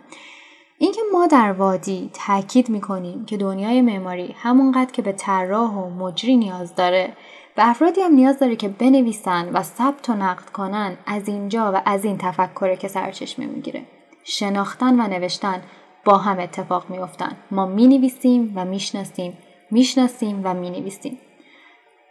اینکه 0.82 1.02
ما 1.14 1.28
در 1.28 1.52
وادی 1.52 2.10
تاکید 2.14 2.70
می‌کنیم 2.70 3.26
که 3.26 3.38
دنیای 3.38 3.82
معماری 3.82 4.36
همونقدر 4.38 4.92
که 4.92 5.02
به 5.02 5.12
طراح 5.12 5.72
و 5.72 5.90
مجری 5.90 6.38
نیاز 6.38 6.76
داره 6.76 7.14
و 7.58 7.62
افرادی 7.66 8.02
هم 8.02 8.14
نیاز 8.14 8.40
داره 8.40 8.56
که 8.56 8.68
بنویسن 8.68 9.50
و 9.54 9.64
ثبت 9.64 10.10
و 10.10 10.14
نقد 10.14 10.50
کنن 10.50 10.98
از 11.06 11.28
اینجا 11.28 11.72
و 11.76 11.82
از 11.86 12.06
این 12.06 12.18
تفکره 12.18 12.76
که 12.76 12.88
سرچشمه 12.88 13.46
می‌گیره. 13.46 13.82
شناختن 14.24 15.02
و 15.02 15.08
نوشتن 15.08 15.62
با 16.06 16.18
هم 16.18 16.40
اتفاق 16.40 16.90
میافتن. 16.90 17.38
ما 17.52 17.66
می‌نویسیم 17.66 18.54
و 18.56 18.66
می‌شناسیم 18.66 19.38
می‌شناسیم 19.72 20.42
و 20.44 20.54
می‌نویسیم. 20.54 21.20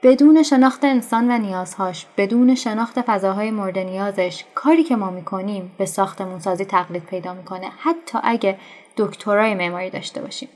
بدون 0.03 0.43
شناخت 0.43 0.85
انسان 0.85 1.31
و 1.31 1.39
نیازهاش 1.39 2.07
بدون 2.17 2.55
شناخت 2.55 3.01
فضاهای 3.01 3.51
مورد 3.51 3.79
نیازش 3.79 4.45
کاری 4.55 4.85
که 4.85 4.97
ما 4.97 5.11
می‌کنیم 5.11 5.73
به 5.79 5.87
ساختمون 5.87 6.39
سازی 6.39 6.65
تقلید 6.65 7.05
پیدا 7.05 7.35
می‌کنه 7.35 7.71
حتی 7.79 8.19
اگه 8.23 8.59
دکترای 8.97 9.55
معماری 9.55 9.91
داشته 9.91 10.21
باشیم. 10.21 10.49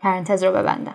پرانتز 0.00 0.44
رو 0.44 0.52
ببندم. 0.52 0.94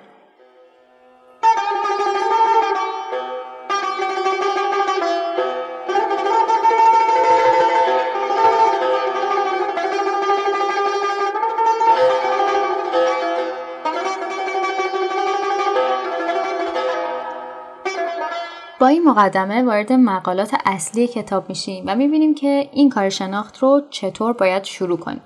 این 18.88 19.04
مقدمه 19.04 19.64
وارد 19.64 19.94
مقالات 19.94 20.56
اصلی 20.66 21.08
کتاب 21.08 21.50
میشیم 21.50 21.84
و 21.88 21.96
می‌بینیم 21.96 22.36
که 22.36 22.70
این 22.74 22.90
کار 22.90 23.10
شناخت 23.10 23.58
رو 23.58 23.82
چطور 23.90 24.34
باید 24.34 24.64
شروع 24.64 24.98
کنیم. 24.98 25.22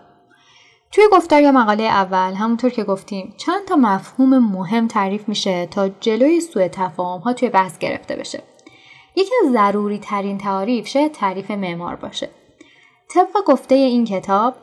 توی 0.92 1.04
گفتار 1.12 1.42
یا 1.42 1.52
مقاله 1.52 1.84
اول 1.84 2.34
همونطور 2.34 2.70
که 2.70 2.84
گفتیم 2.84 3.34
چند 3.38 3.66
تا 3.66 3.76
مفهوم 3.76 4.38
مهم 4.38 4.88
تعریف 4.88 5.30
میشه 5.30 5.66
تا 5.66 5.90
جلوی 5.90 6.42
سوء 6.42 6.68
تفاهم 6.68 7.20
ها 7.20 7.34
توی 7.34 7.50
بحث 7.50 7.78
گرفته 7.78 8.16
بشه. 8.16 8.44
یکی 9.16 9.32
از 9.46 9.52
ضروری 9.52 10.00
ترین 10.00 10.38
تعریف 10.38 10.88
شاید 10.88 11.12
تعریف 11.12 11.52
معمار 11.52 11.96
باشه. 11.96 12.30
طبق 13.10 13.44
گفته 13.46 13.76
این 13.76 14.06
کتاب 14.06 14.56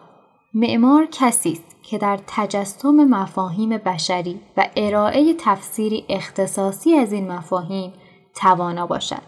معمار 0.55 1.07
کسی 1.13 1.53
است 1.53 1.77
که 1.83 1.99
در 1.99 2.19
تجسم 2.27 3.05
مفاهیم 3.05 3.71
بشری 3.71 4.41
و 4.57 4.69
ارائه 4.77 5.35
تفسیری 5.39 6.05
اختصاصی 6.09 6.95
از 6.95 7.13
این 7.13 7.33
مفاهیم 7.33 7.93
توانا 8.37 8.87
باشد. 8.87 9.23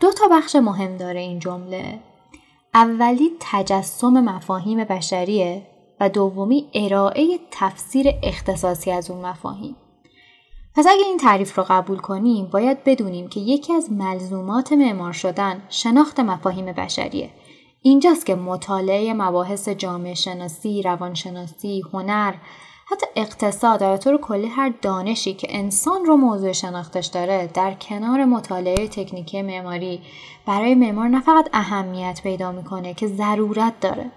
دو 0.00 0.12
تا 0.12 0.28
بخش 0.30 0.56
مهم 0.56 0.96
داره 0.96 1.20
این 1.20 1.38
جمله. 1.38 1.98
اولی 2.74 3.30
تجسم 3.40 4.20
مفاهیم 4.20 4.84
بشریه 4.84 5.66
و 6.00 6.08
دومی 6.08 6.70
ارائه 6.74 7.38
تفسیر 7.50 8.06
اختصاصی 8.22 8.90
از 8.90 9.10
اون 9.10 9.26
مفاهیم. 9.26 9.76
پس 10.76 10.86
اگه 10.86 11.04
این 11.04 11.18
تعریف 11.18 11.58
رو 11.58 11.64
قبول 11.68 11.98
کنیم 11.98 12.46
باید 12.46 12.84
بدونیم 12.84 13.28
که 13.28 13.40
یکی 13.40 13.72
از 13.72 13.92
ملزومات 13.92 14.72
معمار 14.72 15.12
شدن 15.12 15.62
شناخت 15.68 16.20
مفاهیم 16.20 16.66
بشریه. 16.66 17.30
اینجاست 17.82 18.26
که 18.26 18.34
مطالعه 18.34 19.14
مباحث 19.14 19.68
جامعه 19.68 20.14
شناسی، 20.14 20.82
روانشناسی، 20.82 21.82
هنر 21.92 22.34
حتی 22.86 23.06
اقتصاد 23.16 23.82
و 23.82 23.96
طور 23.96 24.16
کلی 24.16 24.46
هر 24.46 24.72
دانشی 24.82 25.34
که 25.34 25.46
انسان 25.50 26.04
رو 26.04 26.16
موضوع 26.16 26.52
شناختش 26.52 27.06
داره 27.06 27.50
در 27.54 27.74
کنار 27.74 28.24
مطالعه 28.24 28.88
تکنیکی 28.88 29.42
معماری 29.42 30.02
برای 30.46 30.74
معمار 30.74 31.08
نه 31.08 31.20
فقط 31.20 31.48
اهمیت 31.52 32.20
پیدا 32.22 32.52
می‌کنه 32.52 32.94
که 32.94 33.06
ضرورت 33.06 33.80
داره. 33.80 34.10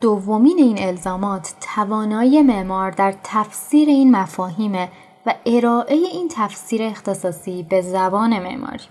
دومین 0.00 0.58
این 0.58 0.82
الزامات 0.82 1.54
توانایی 1.74 2.42
معمار 2.42 2.90
در 2.90 3.14
تفسیر 3.24 3.88
این 3.88 4.10
مفاهیم 4.10 4.88
و 5.26 5.34
ارائه 5.46 5.94
این 5.94 6.28
تفسیر 6.36 6.82
اختصاصی 6.82 7.62
به 7.62 7.80
زبان 7.80 8.38
معماری. 8.38 8.84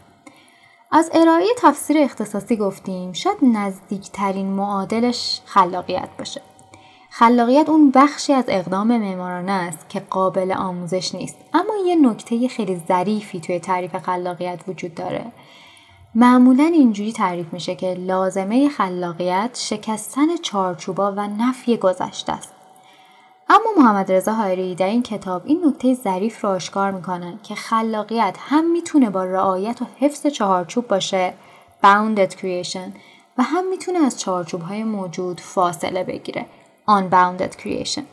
از 0.91 1.09
ارائه 1.13 1.45
تفسیر 1.57 1.97
اختصاصی 1.97 2.57
گفتیم 2.57 3.13
شاید 3.13 3.37
نزدیکترین 3.41 4.47
معادلش 4.47 5.41
خلاقیت 5.45 6.09
باشه. 6.19 6.41
خلاقیت 7.15 7.69
اون 7.69 7.91
بخشی 7.91 8.33
از 8.33 8.45
اقدام 8.47 8.97
معمارانه 8.97 9.51
است 9.51 9.89
که 9.89 9.99
قابل 9.99 10.51
آموزش 10.51 11.15
نیست. 11.15 11.35
اما 11.53 11.73
یه 11.85 11.95
نکته 11.95 12.47
خیلی 12.47 12.81
ظریفی 12.87 13.39
توی 13.39 13.59
تعریف 13.59 13.95
خلاقیت 13.97 14.59
وجود 14.67 14.95
داره. 14.95 15.25
معمولا 16.15 16.63
اینجوری 16.63 17.11
تعریف 17.13 17.53
میشه 17.53 17.75
که 17.75 17.93
لازمه 17.93 18.69
خلاقیت 18.69 19.49
شکستن 19.53 20.37
چارچوبا 20.41 21.11
و 21.11 21.27
نفی 21.27 21.77
گذشته 21.77 22.31
است. 22.31 22.53
اما 23.49 23.69
محمد 23.77 24.11
رضا 24.11 24.33
حایری 24.33 24.75
در 24.75 24.87
این 24.87 25.03
کتاب 25.03 25.41
این 25.45 25.65
نکته 25.65 25.93
ظریف 25.93 26.43
را 26.43 26.49
آشکار 26.49 26.91
می‌کنن 26.91 27.39
که 27.43 27.55
خلاقیت 27.55 28.35
هم 28.39 28.71
می‌تونه 28.71 29.09
با 29.09 29.23
رعایت 29.23 29.81
و 29.81 29.85
حفظ 29.99 30.27
چهارچوب 30.27 30.87
باشه 30.87 31.33
bounded 31.83 32.31
creation 32.31 32.89
و 33.37 33.43
هم 33.43 33.69
می‌تونه 33.69 33.99
از 33.99 34.19
چهارچوب 34.19 34.61
های 34.61 34.83
موجود 34.83 35.39
فاصله 35.39 36.03
بگیره. 36.03 36.45
Unbounded 36.89 37.61
creation. 37.61 38.03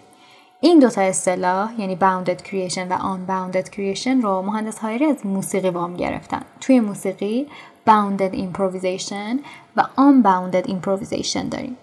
این 0.61 0.79
دوتا 0.79 1.01
اصطلاح 1.01 1.81
یعنی 1.81 1.97
bounded 1.97 2.41
creation 2.41 2.91
و 2.91 2.99
unbounded 2.99 3.67
creation 3.67 4.23
رو 4.23 4.43
مهندس 4.43 4.79
هایری 4.79 5.05
از 5.05 5.27
موسیقی 5.27 5.71
وام 5.71 5.97
گرفتن. 5.97 6.43
توی 6.61 6.81
موسیقی 6.81 7.47
bounded 7.87 8.35
improvisation 8.35 9.39
و 9.77 9.83
unbounded 9.83 10.69
improvisation 10.69 11.45
داریم 11.51 11.77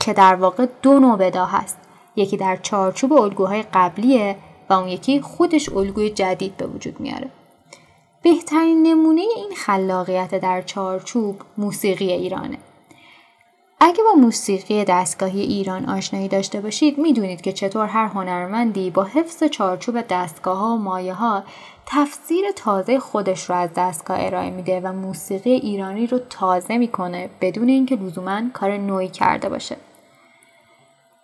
که 0.00 0.12
در 0.12 0.34
واقع 0.34 0.66
دو 0.82 0.98
نوع 0.98 1.18
بدا 1.18 1.44
هست. 1.44 1.78
یکی 2.16 2.36
در 2.36 2.56
چارچوب 2.56 3.12
الگوهای 3.12 3.64
قبلیه 3.74 4.36
و 4.70 4.72
اون 4.72 4.88
یکی 4.88 5.20
خودش 5.20 5.68
الگوی 5.68 6.10
جدید 6.10 6.56
به 6.56 6.66
وجود 6.66 7.00
میاره. 7.00 7.30
بهترین 8.22 8.82
نمونه 8.82 9.20
این 9.36 9.54
خلاقیت 9.56 10.34
در 10.34 10.62
چارچوب 10.62 11.42
موسیقی 11.58 12.12
ایرانه. 12.12 12.58
اگه 13.80 14.02
با 14.02 14.20
موسیقی 14.20 14.84
دستگاهی 14.84 15.40
ایران 15.40 15.88
آشنایی 15.88 16.28
داشته 16.28 16.60
باشید 16.60 16.98
می‌دونید 16.98 17.40
که 17.40 17.52
چطور 17.52 17.86
هر 17.86 18.06
هنرمندی 18.06 18.90
با 18.90 19.04
حفظ 19.04 19.44
چارچوب 19.44 20.00
دستگاه 20.00 20.58
ها 20.58 20.74
و 20.74 20.78
مایه 20.78 21.14
ها 21.14 21.44
تفسیر 21.86 22.44
تازه 22.56 22.98
خودش 22.98 23.50
رو 23.50 23.56
از 23.56 23.70
دستگاه 23.76 24.16
ارائه 24.20 24.50
میده 24.50 24.80
و 24.80 24.92
موسیقی 24.92 25.50
ایرانی 25.50 26.06
رو 26.06 26.18
تازه 26.30 26.78
می‌کنه 26.78 27.30
بدون 27.40 27.68
اینکه 27.68 27.96
لزوما 27.96 28.40
کار 28.52 28.76
نوعی 28.76 29.08
کرده 29.08 29.48
باشه. 29.48 29.76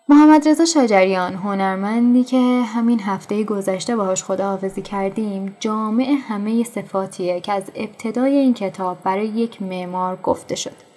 محمد 0.09 0.47
رضا 0.47 0.65
شجریان 0.65 1.33
هنرمندی 1.33 2.23
که 2.23 2.61
همین 2.61 2.99
هفته 3.01 3.43
گذشته 3.43 3.95
باهاش 3.95 4.23
خداحافظی 4.23 4.81
کردیم 4.81 5.55
جامع 5.59 6.15
همه 6.27 6.63
صفاتیه 6.63 7.39
که 7.39 7.51
از 7.51 7.63
ابتدای 7.75 8.37
این 8.37 8.53
کتاب 8.53 8.97
برای 9.03 9.27
یک 9.27 9.61
معمار 9.61 10.15
گفته 10.15 10.55
شد. 10.55 10.92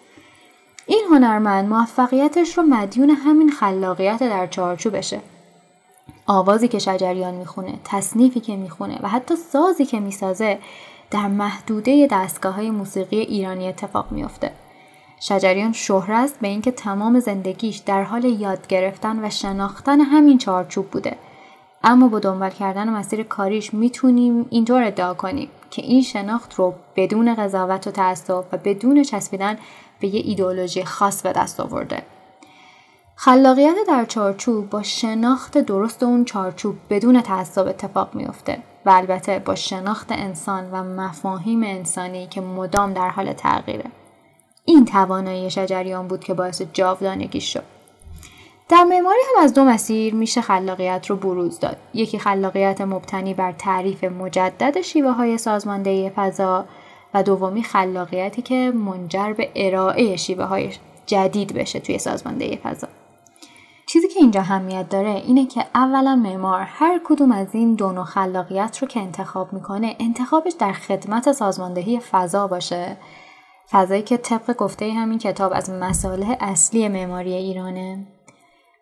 این 0.86 1.04
هنرمند 1.10 1.68
موفقیتش 1.68 2.58
رو 2.58 2.64
مدیون 2.64 3.10
همین 3.10 3.50
خلاقیت 3.50 4.18
در 4.18 4.46
چارچوبشه 4.46 5.20
آوازی 6.26 6.68
که 6.68 6.78
شجریان 6.78 7.34
می‌خونه 7.34 7.74
تصنیفی 7.84 8.40
که 8.40 8.56
می‌خونه 8.56 8.98
و 9.02 9.08
حتی 9.08 9.36
سازی 9.36 9.84
که 9.84 10.00
می‌سازه 10.00 10.58
در 11.10 11.26
محدوده 11.26 12.08
دستگاه 12.10 12.54
های 12.54 12.70
موسیقی 12.70 13.16
ایرانی 13.16 13.68
اتفاق 13.68 14.12
میافته. 14.12 14.50
شجریان 15.20 15.72
شهره 15.72 16.14
است 16.14 16.40
به 16.40 16.48
اینکه 16.48 16.70
تمام 16.70 17.20
زندگیش 17.20 17.76
در 17.76 18.02
حال 18.02 18.24
یاد 18.24 18.66
گرفتن 18.66 19.24
و 19.24 19.30
شناختن 19.30 20.00
همین 20.00 20.38
چارچوب 20.38 20.90
بوده. 20.90 21.16
اما 21.84 22.08
با 22.08 22.18
دنبال 22.18 22.50
کردن 22.50 22.88
مسیر 22.88 23.22
کاریش 23.22 23.74
می‌تونیم 23.74 24.46
اینطور 24.50 24.82
ادعا 24.82 25.14
کنیم 25.14 25.48
که 25.70 25.82
این 25.82 26.02
شناخت 26.02 26.54
رو 26.54 26.74
بدون 26.96 27.34
قضاوت 27.34 27.86
و 27.86 27.90
تعصب 27.90 28.44
و 28.52 28.58
بدون 28.64 29.02
چسبیدن 29.02 29.58
به 30.00 30.14
یه 30.14 30.22
ایدئولوژی 30.24 30.84
خاص 30.84 31.22
به 31.22 31.32
دست 31.32 31.60
آورده. 31.60 32.02
خلاقیت 33.18 33.74
در 33.88 34.04
چارچوب 34.04 34.70
با 34.70 34.82
شناخت 34.82 35.58
درست 35.58 36.02
اون 36.02 36.24
چارچوب 36.24 36.76
بدون 36.90 37.20
تعصب 37.20 37.66
اتفاق 37.66 38.14
میافته 38.14 38.58
و 38.86 38.90
البته 38.90 39.38
با 39.38 39.54
شناخت 39.54 40.12
انسان 40.12 40.70
و 40.70 40.84
مفاهیم 40.84 41.62
انسانی 41.62 42.26
که 42.26 42.40
مدام 42.40 42.92
در 42.92 43.08
حال 43.08 43.32
تغییره. 43.32 43.84
این 44.64 44.84
توانایی 44.84 45.50
شجریان 45.50 46.08
بود 46.08 46.24
که 46.24 46.34
باعث 46.34 46.62
جاودانگی 46.72 47.40
شد. 47.40 47.62
در 48.68 48.84
معماری 48.84 49.20
هم 49.36 49.44
از 49.44 49.54
دو 49.54 49.64
مسیر 49.64 50.14
میشه 50.14 50.40
خلاقیت 50.40 51.06
رو 51.06 51.16
بروز 51.16 51.58
داد. 51.58 51.76
یکی 51.94 52.18
خلاقیت 52.18 52.80
مبتنی 52.80 53.34
بر 53.34 53.52
تعریف 53.52 54.04
مجدد 54.04 54.80
شیوه 54.80 55.10
های 55.10 55.38
سازماندهی 55.38 56.10
فضا 56.10 56.64
دومی 57.22 57.62
خلاقیتی 57.62 58.42
که 58.42 58.72
منجر 58.74 59.32
به 59.32 59.50
ارائه 59.56 60.16
شیوه 60.16 60.44
های 60.44 60.70
جدید 61.06 61.54
بشه 61.54 61.80
توی 61.80 61.98
سازماندهی 61.98 62.56
فضا. 62.56 62.88
چیزی 63.86 64.08
که 64.08 64.20
اینجا 64.20 64.42
همیت 64.42 64.88
داره 64.88 65.10
اینه 65.10 65.46
که 65.46 65.64
اولا 65.74 66.16
معمار 66.16 66.60
هر 66.60 67.00
کدوم 67.04 67.32
از 67.32 67.46
این 67.52 67.74
دو 67.74 67.92
نوع 67.92 68.04
خلاقیت 68.04 68.78
رو 68.78 68.88
که 68.88 69.00
انتخاب 69.00 69.52
می‌کنه 69.52 69.96
انتخابش 70.00 70.52
در 70.52 70.72
خدمت 70.72 71.32
سازماندهی 71.32 72.00
فضا 72.00 72.46
باشه. 72.46 72.96
فضایی 73.70 74.02
که 74.02 74.16
طبق 74.16 74.56
گفته 74.56 74.92
همین 74.92 75.18
کتاب 75.18 75.52
از 75.54 75.70
مسائل 75.70 76.34
اصلی 76.40 76.88
معماری 76.88 77.34
ایرانه. 77.34 78.06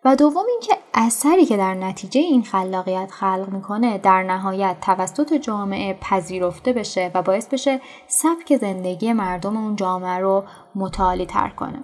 و 0.05 0.15
دوم 0.15 0.43
اینکه 0.49 0.77
اثری 0.93 1.45
که 1.45 1.57
در 1.57 1.73
نتیجه 1.73 2.21
این 2.21 2.43
خلاقیت 2.43 3.11
خلق 3.11 3.47
می‌کنه 3.51 3.97
در 3.97 4.23
نهایت 4.23 4.75
توسط 4.81 5.33
جامعه 5.33 5.93
پذیرفته 6.01 6.73
بشه 6.73 7.11
و 7.13 7.21
باعث 7.21 7.47
بشه 7.47 7.81
سبک 8.07 8.57
زندگی 8.57 9.13
مردم 9.13 9.57
اون 9.57 9.75
جامعه 9.75 10.17
رو 10.17 10.43
متعالی 10.75 11.25
تر 11.25 11.49
کنه. 11.49 11.79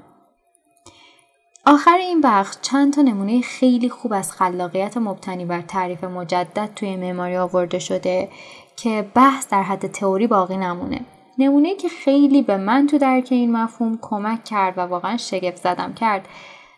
آخر 1.66 1.98
این 1.98 2.22
بخش 2.22 2.56
چند 2.62 2.94
تا 2.94 3.02
نمونه 3.02 3.42
خیلی 3.42 3.90
خوب 3.90 4.14
از 4.14 4.32
خلاقیت 4.32 4.98
مبتنی 4.98 5.46
بر 5.46 5.62
تعریف 5.62 6.04
مجدد 6.04 6.70
توی 6.76 6.96
معماری 6.96 7.38
آورده 7.38 7.80
شده 7.80 8.30
که 8.76 9.06
بحث 9.16 9.48
در 9.50 9.64
حد 9.64 9.88
تئوری 9.88 10.28
باقی 10.28 10.58
نمونه. 10.58 11.02
نمونه 11.38 11.76
که 11.76 11.90
خیلی 11.90 12.42
به 12.42 12.58
من 12.58 12.88
تو 12.88 12.98
درک 12.98 13.28
این 13.32 13.52
مفهوم 13.52 14.00
کمک 14.02 14.44
کرد 14.44 14.78
و 14.78 14.82
واقعا 14.82 15.18
شگفت 15.18 15.58
زدم 15.58 15.94
کرد 15.94 16.28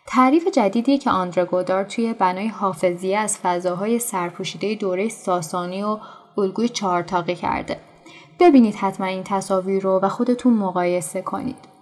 تعریف 0.06 0.48
جدیدی 0.48 0.98
که 0.98 1.10
آندره 1.10 1.44
گودار 1.44 1.84
توی 1.84 2.14
بنای 2.14 2.48
حافظیه 2.48 3.18
از 3.18 3.38
فضاهای 3.38 3.98
سرپوشیده 3.98 4.74
دوره 4.74 5.08
ساسانی 5.08 5.82
و 5.82 5.98
الگوی 6.38 6.68
چهارتاقی 6.68 7.34
کرده. 7.34 7.80
ببینید 8.40 8.74
حتما 8.74 9.06
این 9.06 9.22
تصاویر 9.24 9.82
رو 9.82 10.00
و 10.02 10.08
خودتون 10.08 10.54
مقایسه 10.54 11.22
کنید. 11.22 11.73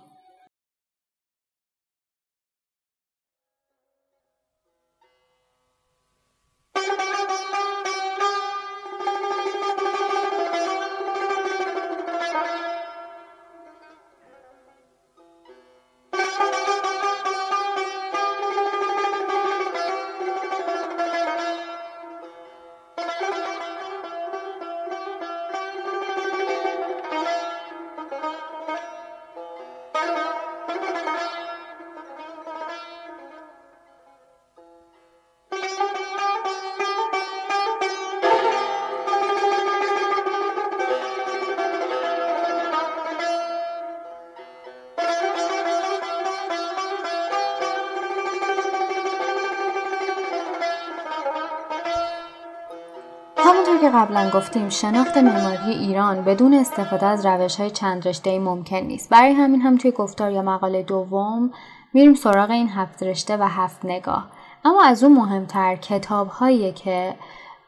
که 53.83 53.90
قبلا 53.90 54.31
گفتیم 54.35 54.68
شناخت 54.68 55.16
معماری 55.16 55.71
ایران 55.71 56.25
بدون 56.25 56.55
استفاده 56.55 57.07
از 57.07 57.27
روش 57.27 57.57
های 57.61 57.71
چند 57.71 58.09
رشته 58.09 58.38
ممکن 58.38 58.77
نیست. 58.77 59.11
برای 59.11 59.33
همین 59.33 59.61
هم 59.61 59.77
توی 59.77 59.90
گفتار 59.90 60.31
یا 60.31 60.42
مقاله 60.42 60.83
دوم 60.83 61.51
میریم 61.92 62.14
سراغ 62.14 62.51
این 62.51 62.68
هفت 62.68 63.03
رشته 63.03 63.37
و 63.37 63.42
هفت 63.42 63.85
نگاه. 63.85 64.29
اما 64.64 64.85
از 64.85 65.05
اون 65.05 65.12
مهمتر 65.12 65.77
کتاب 65.77 66.29
هایی 66.29 66.73
که 66.73 67.14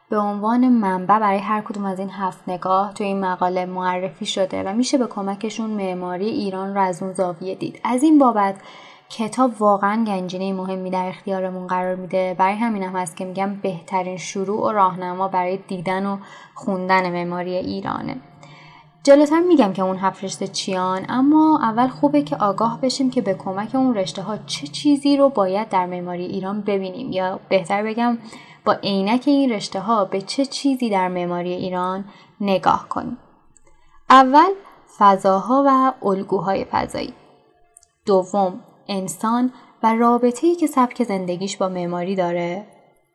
به 0.09 0.17
عنوان 0.17 0.69
منبع 0.69 1.19
برای 1.19 1.39
هر 1.39 1.61
کدوم 1.61 1.85
از 1.85 1.99
این 1.99 2.09
هفت 2.09 2.49
نگاه 2.49 2.93
توی 2.93 3.07
این 3.07 3.19
مقاله 3.19 3.65
معرفی 3.65 4.25
شده 4.25 4.63
و 4.63 4.73
میشه 4.73 4.97
به 4.97 5.07
کمکشون 5.07 5.69
معماری 5.69 6.29
ایران 6.29 6.73
رو 6.75 6.81
از 6.81 7.03
اون 7.03 7.13
زاویه 7.13 7.55
دید. 7.55 7.81
از 7.83 8.03
این 8.03 8.19
بابت 8.19 8.55
کتاب 9.09 9.61
واقعا 9.61 10.03
گنجینه 10.07 10.53
مهمی 10.53 10.89
در 10.89 11.07
اختیارمون 11.07 11.67
قرار 11.67 11.95
میده. 11.95 12.35
برای 12.39 12.55
همین 12.55 12.83
هم 12.83 12.95
هست 12.95 13.17
که 13.17 13.25
میگم 13.25 13.55
بهترین 13.55 14.17
شروع 14.17 14.67
و 14.67 14.71
راهنما 14.71 15.27
برای 15.27 15.57
دیدن 15.57 16.05
و 16.05 16.17
خوندن 16.53 17.09
معماری 17.11 17.55
ایرانه. 17.55 18.17
جلوتر 19.03 19.39
میگم 19.39 19.73
که 19.73 19.81
اون 19.81 19.97
هفت 19.97 20.23
رشته 20.23 20.47
چیان 20.47 21.05
اما 21.09 21.59
اول 21.63 21.87
خوبه 21.87 22.21
که 22.21 22.35
آگاه 22.35 22.81
بشیم 22.81 23.09
که 23.09 23.21
به 23.21 23.33
کمک 23.33 23.75
اون 23.75 23.95
رشته 23.95 24.21
ها 24.21 24.37
چه 24.37 24.67
چیزی 24.67 25.17
رو 25.17 25.29
باید 25.29 25.69
در 25.69 25.85
معماری 25.85 26.25
ایران 26.25 26.61
ببینیم. 26.61 27.11
یا 27.11 27.39
بهتر 27.49 27.83
بگم 27.83 28.17
با 28.65 28.73
عینک 28.73 29.23
این 29.25 29.51
رشته 29.51 29.79
ها 29.79 30.05
به 30.05 30.21
چه 30.21 30.45
چیزی 30.45 30.89
در 30.89 31.07
معماری 31.07 31.53
ایران 31.53 32.05
نگاه 32.41 32.89
کنیم. 32.89 33.17
اول 34.09 34.49
فضاها 34.97 35.63
و 35.67 35.93
الگوهای 36.07 36.65
فضایی. 36.65 37.13
دوم 38.05 38.59
انسان 38.87 39.51
و 39.83 39.95
رابطه‌ای 39.95 40.55
که 40.55 40.67
سبک 40.67 41.03
زندگیش 41.03 41.57
با 41.57 41.69
معماری 41.69 42.15
داره 42.15 42.65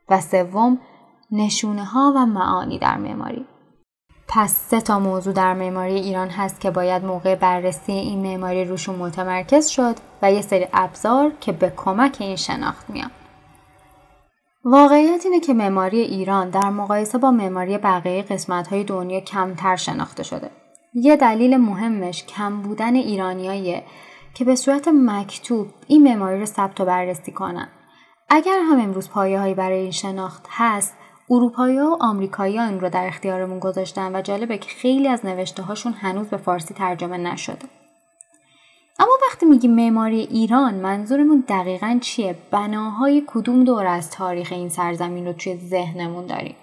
و 0.09 0.21
سوم 0.21 0.79
نشونه 1.33 1.85
ها 1.85 2.13
و 2.17 2.27
معانی 2.27 2.79
در 2.79 2.97
معماری 2.97 3.47
پس 4.29 4.53
سه 4.53 4.81
تا 4.81 4.99
موضوع 4.99 5.33
در 5.33 5.55
معماری 5.55 5.95
ایران 5.95 6.29
هست 6.29 6.61
که 6.61 6.71
باید 6.71 7.05
موقع 7.05 7.35
بررسی 7.35 7.93
این 7.93 8.23
معماری 8.23 8.65
روشون 8.65 8.95
متمرکز 8.95 9.69
شد 9.69 9.97
و 10.23 10.33
یه 10.33 10.43
سری 10.43 10.67
ابزار 10.73 11.33
که 11.41 11.53
به 11.53 11.73
کمک 11.77 12.17
این 12.21 12.37
شناخت 12.37 12.91
میان. 12.91 13.11
واقعیت 14.65 15.21
اینه 15.25 15.41
که 15.41 15.55
معماری 15.55 16.01
ایران 16.01 16.51
در 16.51 16.71
مقایسه 16.71 17.19
با 17.19 17.31
معماری 17.31 17.79
بقیه 17.79 18.23
قسمت‌های 18.23 18.85
دنیا 18.85 19.21
کمتر 19.21 19.77
شناخته 19.77 20.23
شده. 20.23 20.51
یه 20.95 21.17
دلیل 21.17 21.57
مهمش 21.57 22.25
کم 22.25 22.63
بودن 22.63 22.95
ایرانیاییه 22.95 23.83
که 24.35 24.45
به 24.45 24.55
صورت 24.55 24.89
مکتوب 24.89 25.67
این 25.87 26.03
معماری 26.03 26.41
رو 26.41 26.47
ثبت 26.47 26.81
و 26.81 26.85
بررسی 26.85 27.33
کنن. 27.33 27.69
اگر 28.29 28.61
هم 28.71 28.81
امروز 28.81 29.11
پایه 29.11 29.55
برای 29.55 29.79
این 29.79 29.91
شناخت 29.91 30.47
هست 30.51 30.95
اروپایی 31.31 31.79
و 31.79 31.97
آمریکایی 32.01 32.59
این 32.59 32.81
رو 32.81 32.91
در 32.91 33.07
اختیارمون 33.07 33.59
گذاشتن 33.59 34.17
و 34.17 34.23
جالبه 34.23 34.59
که 34.59 34.69
خیلی 34.69 35.09
از 35.09 35.27
نوشته 35.27 35.63
هاشون 35.63 35.93
هنوز 35.93 36.27
به 36.27 36.37
فارسی 36.37 36.75
ترجمه 36.75 37.17
نشده. 37.17 37.69
اما 38.99 39.13
وقتی 39.29 39.47
میگیم 39.47 39.75
معماری 39.75 40.21
ایران 40.21 40.75
منظورمون 40.75 41.45
دقیقا 41.49 41.99
چیه؟ 42.01 42.37
بناهای 42.51 43.23
کدوم 43.27 43.65
دور 43.65 43.87
از 43.87 44.11
تاریخ 44.11 44.53
این 44.53 44.69
سرزمین 44.69 45.27
رو 45.27 45.33
توی 45.33 45.57
ذهنمون 45.57 46.27
داریم؟ 46.27 46.57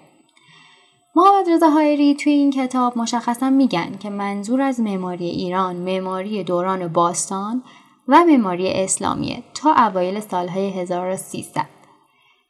محمد 1.18 1.50
رضا 1.50 1.68
هایری 1.68 2.14
توی 2.14 2.32
این 2.32 2.50
کتاب 2.50 2.98
مشخصا 2.98 3.50
میگن 3.50 3.98
که 4.00 4.10
منظور 4.10 4.60
از 4.60 4.80
معماری 4.80 5.26
ایران 5.26 5.76
معماری 5.76 6.44
دوران 6.44 6.88
باستان 6.88 7.62
و 8.08 8.24
معماری 8.24 8.72
اسلامیه 8.72 9.42
تا 9.54 9.72
اوایل 9.72 10.20
سالهای 10.20 10.70
1300 10.70 11.66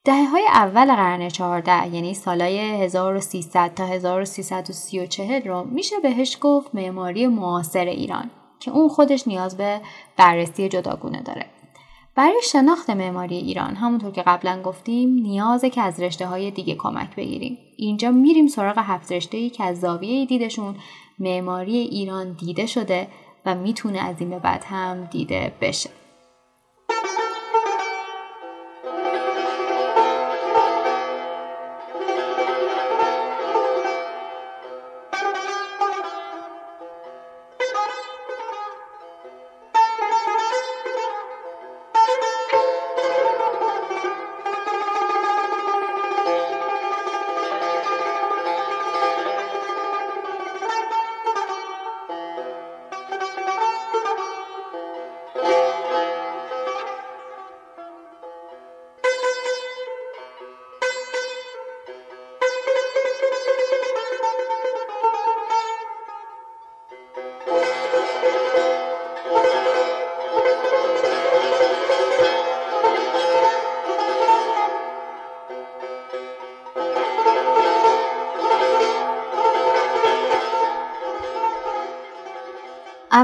دهه 0.05 0.25
های 0.25 0.47
اول 0.47 0.95
قرن 0.95 1.29
14 1.29 1.95
یعنی 1.95 2.15
سالهای 2.15 2.59
1300 2.59 3.75
تا 3.75 3.87
1334 3.87 5.41
رو 5.41 5.65
میشه 5.65 6.01
بهش 6.03 6.39
گفت 6.41 6.75
معماری 6.75 7.27
معاصر 7.27 7.85
ایران 7.85 8.31
که 8.61 8.71
اون 8.71 8.89
خودش 8.89 9.29
نیاز 9.29 9.57
به 9.57 9.81
بررسی 10.17 10.69
جداگونه 10.69 11.23
داره. 11.23 11.47
برای 12.19 12.41
شناخت 12.43 12.91
معماری 12.91 13.37
ایران 13.37 13.75
همونطور 13.75 14.11
که 14.11 14.23
قبلا 14.23 14.63
گفتیم 14.63 15.09
نیازه 15.09 15.71
که 15.71 15.81
از 15.83 16.01
رشته 16.01 16.27
های 16.27 16.51
دیگه 16.51 16.75
کمک 16.75 17.17
بگیریم. 17.17 17.59
اینجا 17.77 18.11
میریم 18.11 18.47
سراغ 18.47 18.79
هفت 18.79 19.13
رشته 19.13 19.39
ای 19.39 19.51
که 19.51 19.65
از 19.65 19.81
زاویه 19.81 20.27
دیدشون 20.27 20.75
معماری 21.19 21.77
ایران 21.77 22.33
دیده 22.33 22.67
شده 22.67 23.09
و 23.47 23.55
می‌تونه 23.55 23.99
از 23.99 24.17
این 24.21 24.31
به 24.31 24.39
بعد 24.39 24.65
هم 24.65 25.05
دیده 25.05 25.53
بشه. 25.61 25.91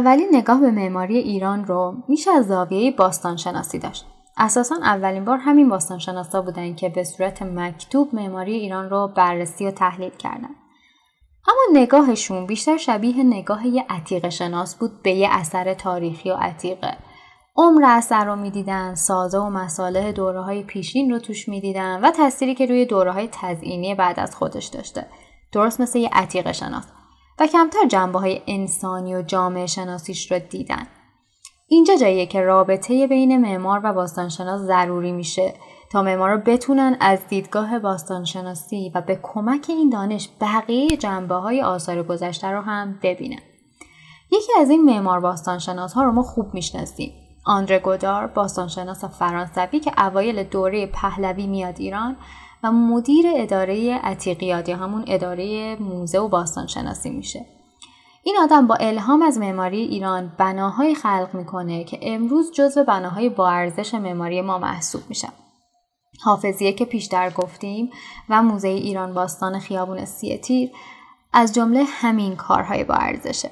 اولین 0.04 0.28
نگاه 0.32 0.60
به 0.60 0.70
معماری 0.70 1.18
ایران 1.18 1.64
رو 1.64 1.94
میشه 2.08 2.30
از 2.30 2.46
زاویه 2.46 2.90
باستان 2.90 3.36
شناسی 3.36 3.78
داشت. 3.78 4.06
اساسا 4.36 4.76
اولین 4.82 5.24
بار 5.24 5.38
همین 5.38 5.68
باستان 5.68 5.98
شناسا 5.98 6.42
بودن 6.42 6.74
که 6.74 6.88
به 6.88 7.04
صورت 7.04 7.42
مکتوب 7.42 8.14
معماری 8.14 8.52
ایران 8.54 8.90
رو 8.90 9.12
بررسی 9.16 9.66
و 9.66 9.70
تحلیل 9.70 10.10
کردن. 10.10 10.50
اما 11.48 11.80
نگاهشون 11.80 12.46
بیشتر 12.46 12.76
شبیه 12.76 13.22
نگاه 13.22 13.66
یه 13.66 13.84
عتیق 13.90 14.28
شناس 14.28 14.76
بود 14.76 15.02
به 15.02 15.10
یه 15.10 15.28
اثر 15.30 15.74
تاریخی 15.74 16.30
و 16.30 16.34
عتیقه. 16.34 16.96
عمر 17.56 17.84
اثر 17.84 18.24
رو 18.24 18.36
می‌دیدن، 18.36 18.94
سازه 18.94 19.38
و 19.38 19.50
مساله 19.50 20.12
دوره 20.12 20.40
های 20.40 20.62
پیشین 20.62 21.10
رو 21.10 21.18
توش 21.18 21.48
می‌دیدن 21.48 22.00
و 22.00 22.10
تأثیری 22.10 22.54
که 22.54 22.66
روی 22.66 22.86
دوره 22.86 23.12
های 23.12 23.28
بعد 23.98 24.20
از 24.20 24.36
خودش 24.36 24.66
داشته. 24.66 25.06
درست 25.52 25.80
مثل 25.80 25.98
یه 25.98 26.10
عتیق 26.12 26.52
شناس. 26.52 26.84
و 27.38 27.46
کمتر 27.46 27.86
جنبه 27.88 28.18
های 28.18 28.42
انسانی 28.46 29.14
و 29.14 29.22
جامعه 29.22 29.66
شناسیش 29.66 30.32
رو 30.32 30.38
دیدن. 30.38 30.86
اینجا 31.68 31.96
جاییه 31.96 32.26
که 32.26 32.40
رابطه 32.40 33.06
بین 33.06 33.40
معمار 33.40 33.80
و 33.84 33.92
باستانشناس 33.92 34.60
ضروری 34.60 35.12
میشه 35.12 35.54
تا 35.92 36.02
معمارا 36.02 36.36
بتونن 36.36 36.96
از 37.00 37.26
دیدگاه 37.28 37.78
باستانشناسی 37.78 38.92
و 38.94 39.00
به 39.00 39.20
کمک 39.22 39.66
این 39.68 39.90
دانش 39.90 40.28
بقیه 40.40 40.96
جنبه 40.96 41.34
های 41.34 41.62
آثار 41.62 42.02
گذشته 42.02 42.48
رو 42.48 42.60
هم 42.60 42.98
ببینن. 43.02 43.40
یکی 44.32 44.52
از 44.60 44.70
این 44.70 44.84
معمار 44.84 45.20
باستانشناس 45.20 45.92
ها 45.92 46.02
رو 46.02 46.12
ما 46.12 46.22
خوب 46.22 46.54
می‌شناسیم. 46.54 47.12
آندره 47.46 47.78
گودار 47.78 48.26
باستانشناس 48.26 49.04
فرانسوی 49.04 49.80
که 49.80 50.06
اوایل 50.06 50.42
دوره 50.42 50.86
پهلوی 50.86 51.46
میاد 51.46 51.74
ایران 51.78 52.16
و 52.64 52.72
مدیر 52.72 53.26
اداره 53.36 53.94
عتیقیات 53.94 54.68
یا 54.68 54.76
همون 54.76 55.04
اداره 55.06 55.76
موزه 55.76 56.18
و 56.18 56.28
باستان 56.28 56.66
شناسی 56.66 57.10
میشه. 57.10 57.46
این 58.22 58.36
آدم 58.42 58.66
با 58.66 58.74
الهام 58.74 59.22
از 59.22 59.38
معماری 59.38 59.80
ایران 59.80 60.32
بناهایی 60.38 60.94
خلق 60.94 61.28
می‌کنه 61.32 61.84
که 61.84 61.98
امروز 62.02 62.52
جزو 62.52 62.84
بناهای 62.84 63.28
با 63.28 63.48
ارزش 63.48 63.94
معماری 63.94 64.40
ما 64.42 64.58
محسوب 64.58 65.02
میشن. 65.08 65.32
حافظیه 66.22 66.72
که 66.72 66.84
پیشتر 66.84 67.30
گفتیم 67.30 67.90
و 68.28 68.42
موزه 68.42 68.68
ایران 68.68 69.14
باستان 69.14 69.58
خیابون 69.58 70.04
سیتیر 70.04 70.70
از 71.32 71.54
جمله 71.54 71.84
همین 71.84 72.36
کارهای 72.36 72.84
با 72.84 72.94
ارزشه. 72.94 73.50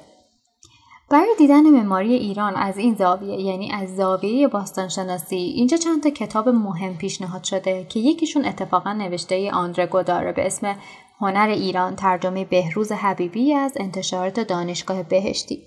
برای 1.09 1.35
دیدن 1.37 1.69
معماری 1.69 2.13
ایران 2.13 2.55
از 2.55 2.77
این 2.77 2.95
زاویه 2.95 3.41
یعنی 3.41 3.71
از 3.71 3.95
زاویه 3.95 4.47
باستانشناسی 4.47 5.35
اینجا 5.35 5.77
چند 5.77 6.03
تا 6.03 6.09
کتاب 6.09 6.49
مهم 6.49 6.97
پیشنهاد 6.97 7.43
شده 7.43 7.85
که 7.89 7.99
یکیشون 7.99 8.45
اتفاقا 8.45 8.93
نوشته 8.93 9.51
آندره 9.51 9.85
گوداره 9.85 10.31
به 10.31 10.45
اسم 10.45 10.75
هنر 11.19 11.47
ایران 11.47 11.95
ترجمه 11.95 12.45
بهروز 12.45 12.91
حبیبی 12.91 13.53
از 13.53 13.73
انتشارات 13.75 14.39
دانشگاه 14.39 15.03
بهشتی. 15.03 15.63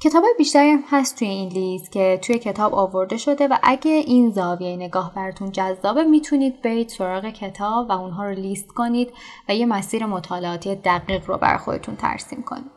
کتاب 0.00 0.24
بیشتری 0.38 0.70
هم 0.70 0.82
هست 0.90 1.18
توی 1.18 1.28
این 1.28 1.48
لیست 1.48 1.92
که 1.92 2.18
توی 2.22 2.38
کتاب 2.38 2.74
آورده 2.74 3.16
شده 3.16 3.48
و 3.48 3.56
اگه 3.62 3.90
این 3.90 4.30
زاویه 4.30 4.76
نگاه 4.76 5.14
براتون 5.14 5.52
جذابه 5.52 6.04
می‌تونید 6.04 6.62
برید 6.62 6.88
سراغ 6.88 7.30
کتاب 7.30 7.90
و 7.90 7.92
اونها 7.92 8.24
رو 8.24 8.34
لیست 8.34 8.68
کنید 8.68 9.12
و 9.48 9.54
یه 9.54 9.66
مسیر 9.66 10.06
مطالعاتی 10.06 10.74
دقیق 10.74 11.26
رو 11.26 11.38
بر 11.38 11.56
خودتون 11.56 11.96
ترسیم 11.96 12.42
کنید. 12.42 12.70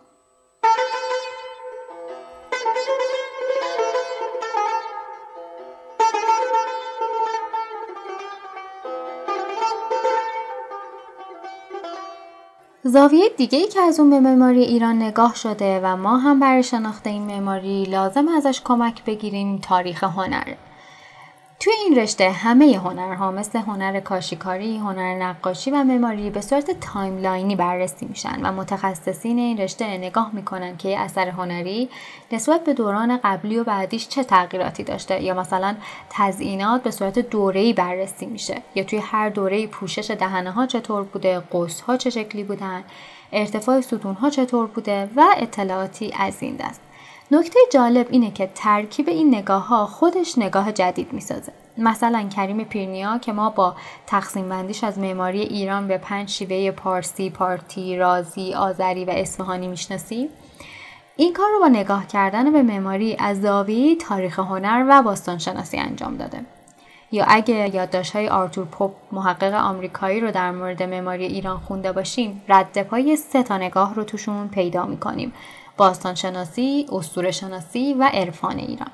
زاویه 12.84 13.30
دیگه 13.38 13.58
ای 13.58 13.68
که 13.68 13.82
از 13.82 14.00
اون 14.00 14.10
به 14.10 14.20
معماری 14.20 14.64
ایران 14.64 15.02
نگاه 15.02 15.36
شده 15.36 15.80
و 15.84 15.98
ما 15.98 16.18
هم 16.18 16.40
برای 16.40 16.64
شناخت 16.64 17.08
این 17.08 17.24
معماری 17.24 17.84
لازم 17.84 18.28
ازش 18.28 18.62
کمک 18.64 19.06
بگیریم 19.06 19.58
تاریخ 19.58 20.04
هنره. 20.04 20.58
توی 21.62 21.74
این 21.74 22.00
رشته 22.00 22.32
همه 22.32 22.78
هنرها 22.78 23.32
مثل 23.32 23.60
هنر 23.60 24.00
کاشیکاری، 24.00 24.78
هنر 24.78 25.16
نقاشی 25.16 25.72
و 25.72 25.84
معماری 25.84 26.30
به 26.30 26.42
صورت 26.42 26.80
timeline 26.80 27.47
ی 27.47 27.56
بررسی 27.56 28.06
میشن 28.06 28.46
و 28.46 28.52
متخصصین 28.52 29.38
این 29.40 29.58
رشته 29.58 29.98
نگاه 29.98 30.30
می‌کنن 30.34 30.78
که 30.78 30.90
یه 30.90 31.00
اثر 31.00 31.28
هنری 31.30 31.90
نسبت 32.32 32.64
به 32.64 32.74
دوران 32.74 33.20
قبلی 33.24 33.58
و 33.58 33.64
بعدیش 33.64 34.08
چه 34.08 34.24
تغییراتی 34.24 34.84
داشته 34.84 35.24
یا 35.24 35.34
مثلا 35.34 35.76
تزئینات 36.10 36.84
به 36.84 36.92
صورت 36.92 37.20
دوره‌ای 37.20 37.74
بررسی 37.74 38.26
میشه 38.26 38.62
یا 38.76 38.84
توی 38.84 39.00
هر 39.00 39.30
دوره 39.30 39.68
پوشش 39.68 40.12
دهنه 40.12 40.52
ها 40.52 40.66
چطور 40.66 41.04
بوده، 41.04 41.40
قوس 41.40 41.82
ها 41.82 41.98
چه 41.98 42.10
شکلی 42.10 42.44
بودن، 42.44 42.84
ارتفاع 43.34 43.82
ستون 43.82 44.14
ها 44.14 44.30
چطور 44.30 44.68
بوده 44.68 45.10
و 45.16 45.26
اطلاعاتی 45.38 46.14
از 46.20 46.44
این 46.44 46.56
دست. 46.56 46.82
نکته 47.34 47.60
جالب 47.74 48.08
اینه 48.10 48.32
که 48.32 48.52
ترکیب 48.56 49.10
این 49.10 49.36
نگاه 49.36 49.68
ها 49.68 49.86
خودش 49.86 50.38
نگاه 50.38 50.72
جدید 50.72 51.14
می‌سازه. 51.14 51.52
مثلا 51.78 52.30
کریم 52.36 52.64
پیرنیا 52.64 53.18
که 53.18 53.34
ما 53.34 53.50
با 53.50 53.76
تقسیم 54.08 54.50
بندیش 54.50 54.84
از 54.84 55.00
معماری 55.00 55.42
ایران 55.42 55.88
به 55.88 55.98
پنج 55.98 56.30
شیوه 56.30 56.72
پارسی، 56.72 57.30
پارتی، 57.30 57.98
رازی، 57.98 58.54
آذری 58.54 59.06
و 59.06 59.10
اصفهانی 59.10 59.68
می‌شناسیم. 59.68 60.30
این 61.16 61.34
کار 61.34 61.46
رو 61.52 61.60
با 61.60 61.68
نگاه 61.68 62.08
کردن 62.08 62.54
به 62.54 62.62
معماری 62.62 63.16
از 63.20 63.42
زاویه 63.42 63.96
تاریخ 63.96 64.40
هنر 64.40 64.86
و 64.90 65.04
باستانشناسی 65.04 65.78
انجام 65.78 66.18
داده. 66.18 66.46
یا 67.12 67.26
اگه 67.28 67.76
یادداشت 67.76 68.16
های 68.16 68.30
آرتور 68.30 68.66
پوپ 68.66 68.92
محقق 69.12 69.54
آمریکایی 69.54 70.20
رو 70.20 70.32
در 70.32 70.52
مورد 70.52 70.84
معماری 70.84 71.26
ایران 71.26 71.58
خونده 71.58 71.92
باشیم 71.92 72.42
رد 72.50 72.84
پای 72.84 73.16
سه 73.16 73.44
تا 73.44 73.58
نگاه 73.58 73.96
رو 73.96 74.04
توشون 74.04 74.48
پیدا 74.48 74.86
می‌کنیم. 74.86 75.34
باستانشناسی، 75.78 76.86
اسطوره 76.92 77.32
شناسی 77.32 77.94
و 77.94 78.10
عرفان 78.14 78.58
ایران. 78.58 78.92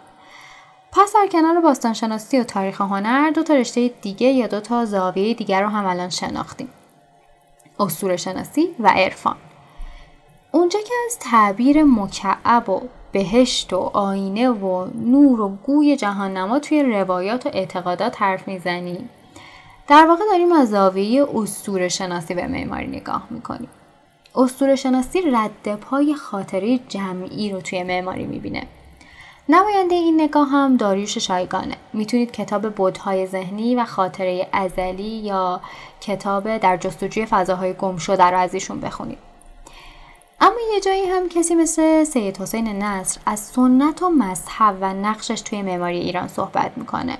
پس 0.91 1.13
در 1.13 1.27
کنار 1.31 1.61
باستانشناسی 1.61 2.39
و 2.39 2.43
تاریخ 2.43 2.81
هنر 2.81 3.29
دو 3.29 3.43
تا 3.43 3.53
رشته 3.53 3.87
دیگه 3.87 4.27
یا 4.27 4.47
دو 4.47 4.59
تا 4.59 4.85
زاویه 4.85 5.33
دیگر 5.33 5.61
رو 5.61 5.69
هم 5.69 5.85
الان 5.85 6.09
شناختیم. 6.09 6.69
اسطوره 7.79 8.17
شناسی 8.17 8.75
و 8.79 8.87
عرفان. 8.87 9.35
اونجا 10.51 10.79
که 10.79 10.93
از 11.05 11.19
تعبیر 11.19 11.83
مکعب 11.83 12.69
و 12.69 12.81
بهشت 13.11 13.73
و 13.73 13.77
آینه 13.93 14.49
و 14.49 14.87
نور 14.95 15.41
و 15.41 15.49
گوی 15.49 15.97
جهان 15.97 16.37
نما 16.37 16.59
توی 16.59 16.83
روایات 16.83 17.45
و 17.45 17.49
اعتقادات 17.53 18.21
حرف 18.21 18.47
می‌زنیم 18.47 19.09
در 19.87 20.05
واقع 20.05 20.23
داریم 20.31 20.51
از 20.51 20.69
زاویه 20.69 21.27
اسطوره 21.35 21.89
شناسی 21.89 22.33
به 22.33 22.47
معماری 22.47 22.87
نگاه 22.87 23.27
می‌کنیم 23.29 23.69
اسطوره 24.37 24.75
شناسی 24.75 25.21
رد 25.21 25.75
پای 25.75 26.15
خاطره 26.15 26.77
جمعی 26.77 27.51
رو 27.51 27.61
توی 27.61 27.83
معماری 27.83 28.25
می‌بینه. 28.25 28.63
نماینده 29.49 29.95
این 29.95 30.21
نگاه 30.21 30.49
هم 30.49 30.77
داریوش 30.77 31.17
شایگانه. 31.17 31.75
می‌تونید 31.93 32.31
کتاب 32.31 32.69
بودهای 32.69 33.27
ذهنی 33.27 33.75
و 33.75 33.85
خاطره 33.85 34.47
ازلی 34.53 35.03
یا 35.03 35.61
کتاب 36.01 36.57
در 36.57 36.77
جستجوی 36.77 37.25
فضاهای 37.25 37.73
گم 37.73 37.97
شده 37.97 38.23
رو 38.23 38.37
از 38.37 38.53
ایشون 38.53 38.79
بخونید. 38.79 39.17
اما 40.41 40.55
یه 40.73 40.79
جایی 40.79 41.05
هم 41.05 41.29
کسی 41.29 41.55
مثل 41.55 42.03
سید 42.03 42.37
حسین 42.37 42.67
نصر 42.67 43.21
از 43.25 43.39
سنت 43.39 44.01
و 44.01 44.09
مذهب 44.09 44.77
و 44.81 44.93
نقشش 44.93 45.41
توی 45.41 45.61
معماری 45.61 45.99
ایران 45.99 46.27
صحبت 46.27 46.71
می‌کنه. 46.75 47.17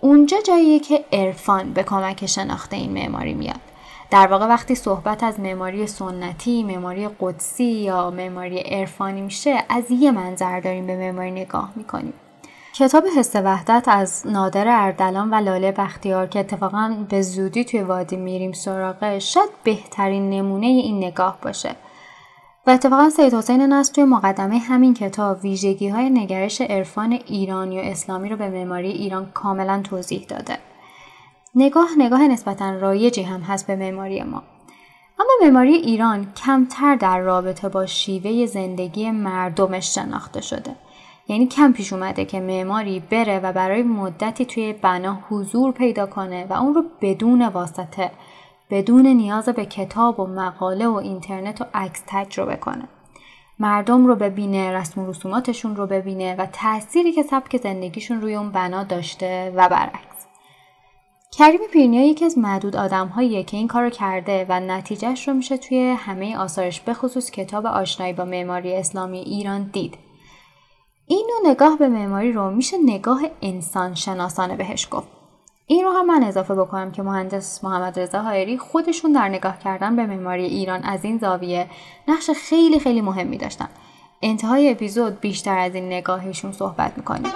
اونجا 0.00 0.40
جاییه 0.40 0.80
که 0.80 1.04
عرفان 1.12 1.72
به 1.72 1.82
کمک 1.82 2.26
شناخته 2.26 2.76
این 2.76 2.92
معماری 2.92 3.34
میاد. 3.34 3.60
در 4.10 4.26
واقع 4.26 4.46
وقتی 4.46 4.74
صحبت 4.74 5.22
از 5.22 5.40
معماری 5.40 5.86
سنتی، 5.86 6.62
معماری 6.62 7.08
قدسی 7.20 7.64
یا 7.64 8.10
معماری 8.10 8.58
عرفانی 8.58 9.20
میشه 9.20 9.64
از 9.68 9.90
یه 9.90 10.10
منظر 10.10 10.60
داریم 10.60 10.86
به 10.86 10.96
معماری 10.96 11.30
نگاه 11.30 11.72
می‌کنیم. 11.76 12.12
کتاب 12.74 13.04
حس 13.16 13.36
وحدت 13.36 13.84
از 13.88 14.26
نادر 14.26 14.66
اردلان 14.68 15.30
و 15.30 15.34
لاله 15.34 15.72
بختیار 15.72 16.26
که 16.26 16.40
اتفاقا 16.40 16.96
به 17.08 17.22
زودی 17.22 17.64
توی 17.64 17.82
وادی 17.82 18.16
میریم 18.16 18.52
سراغه 18.52 19.18
شاید 19.18 19.50
بهترین 19.64 20.30
نمونه 20.30 20.66
این 20.66 21.04
نگاه 21.04 21.38
باشه. 21.42 21.74
و 22.66 22.70
اتفاقا 22.70 23.10
سید 23.10 23.34
حسین 23.34 23.62
نصر 23.62 23.92
توی 23.92 24.04
مقدمه 24.04 24.58
همین 24.58 24.94
کتاب 24.94 25.44
ویژگی 25.44 25.88
های 25.88 26.10
نگرش 26.10 26.60
عرفان 26.60 27.12
ایرانی 27.12 27.80
و 27.80 27.82
اسلامی 27.84 28.28
رو 28.28 28.36
به 28.36 28.48
معماری 28.48 28.90
ایران 28.90 29.30
کاملا 29.34 29.80
توضیح 29.84 30.26
داده. 30.28 30.58
نگاه 31.54 31.88
نگاه 31.98 32.28
نسبتا 32.28 32.70
رایجی 32.70 33.22
هم 33.22 33.40
هست 33.40 33.66
به 33.66 33.76
معماری 33.76 34.22
ما. 34.22 34.42
اما 35.20 35.30
معماری 35.42 35.74
ایران 35.74 36.32
کمتر 36.32 36.96
در 36.96 37.18
رابطه 37.18 37.68
با 37.68 37.86
شیوه 37.86 38.46
زندگی 38.46 39.10
مردمش 39.10 39.94
شناخته 39.94 40.40
شده. 40.40 40.76
یعنی 41.28 41.46
کم 41.46 41.72
پیش 41.72 41.92
اومده 41.92 42.24
که 42.24 42.40
معماری 42.40 43.00
بره 43.00 43.38
و 43.38 43.52
برای 43.52 43.82
مدتی 43.82 44.44
توی 44.44 44.72
بنا 44.72 45.18
حضور 45.28 45.72
پیدا 45.72 46.06
کنه 46.06 46.46
و 46.50 46.52
اون 46.52 46.74
رو 46.74 46.84
بدون 47.00 47.46
واسطه 47.46 48.10
بدون 48.70 49.06
نیاز 49.06 49.48
به 49.48 49.66
کتاب 49.66 50.20
و 50.20 50.26
مقاله 50.26 50.88
و 50.88 50.94
اینترنت 50.94 51.60
و 51.60 51.64
عکس 51.74 52.02
تجربه 52.06 52.56
کنه. 52.56 52.88
مردم 53.58 54.06
رو 54.06 54.14
ببینه 54.14 54.72
رسم 54.72 55.00
و 55.00 55.10
رسوماتشون 55.10 55.76
رو 55.76 55.86
ببینه 55.86 56.36
و 56.38 56.46
تأثیری 56.52 57.12
که 57.12 57.22
سبک 57.22 57.56
زندگیشون 57.56 58.20
روی 58.20 58.34
اون 58.34 58.50
بنا 58.50 58.84
داشته 58.84 59.52
و 59.56 59.68
برعکس. 59.68 60.07
کریم 61.32 61.60
پیرنیا 61.72 62.06
یکی 62.06 62.24
از 62.24 62.38
معدود 62.38 62.76
آدمهاییه 62.76 63.44
که 63.44 63.56
این 63.56 63.68
کارو 63.68 63.90
کرده 63.90 64.46
و 64.48 64.60
نتیجهش 64.60 65.28
رو 65.28 65.34
میشه 65.34 65.56
توی 65.56 65.90
همه 65.98 66.36
آثارش 66.36 66.80
به 66.80 66.94
خصوص 66.94 67.30
کتاب 67.30 67.66
آشنایی 67.66 68.12
با 68.12 68.24
معماری 68.24 68.74
اسلامی 68.76 69.18
ایران 69.18 69.62
دید. 69.72 69.98
این 71.06 71.30
نوع 71.30 71.52
نگاه 71.52 71.78
به 71.78 71.88
معماری 71.88 72.32
رو 72.32 72.50
میشه 72.50 72.76
نگاه 72.84 73.20
انسان 73.42 73.94
شناسانه 73.94 74.56
بهش 74.56 74.88
گفت. 74.90 75.08
این 75.66 75.84
رو 75.84 75.90
هم 75.90 76.06
من 76.06 76.22
اضافه 76.22 76.54
بکنم 76.54 76.92
که 76.92 77.02
مهندس 77.02 77.64
محمد 77.64 78.00
رضا 78.00 78.22
هایری 78.22 78.58
خودشون 78.58 79.12
در 79.12 79.28
نگاه 79.28 79.58
کردن 79.58 79.96
به 79.96 80.06
معماری 80.06 80.44
ایران 80.44 80.82
از 80.82 81.04
این 81.04 81.18
زاویه 81.18 81.66
نقش 82.08 82.30
خیلی 82.30 82.80
خیلی 82.80 83.00
مهمی 83.00 83.38
داشتن. 83.38 83.68
انتهای 84.22 84.70
اپیزود 84.70 85.20
بیشتر 85.20 85.58
از 85.58 85.74
این 85.74 85.86
نگاهشون 85.86 86.52
صحبت 86.52 86.92
می‌کنیم. 86.96 87.32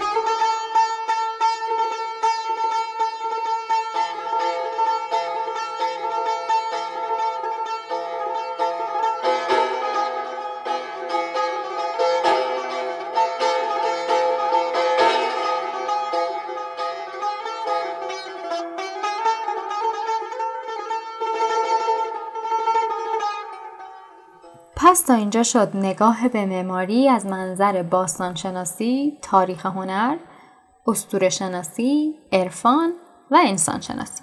پس 24.92 25.00
تا 25.00 25.14
اینجا 25.14 25.42
شد 25.42 25.76
نگاه 25.76 26.28
به 26.28 26.46
معماری 26.46 27.08
از 27.08 27.26
منظر 27.26 27.82
باستانشناسی، 27.82 29.18
تاریخ 29.22 29.66
هنر، 29.66 30.16
استور 30.86 31.28
شناسی، 31.28 32.14
عرفان 32.32 32.92
و 33.30 33.38
انسان 33.46 33.80
شناسی. 33.80 34.22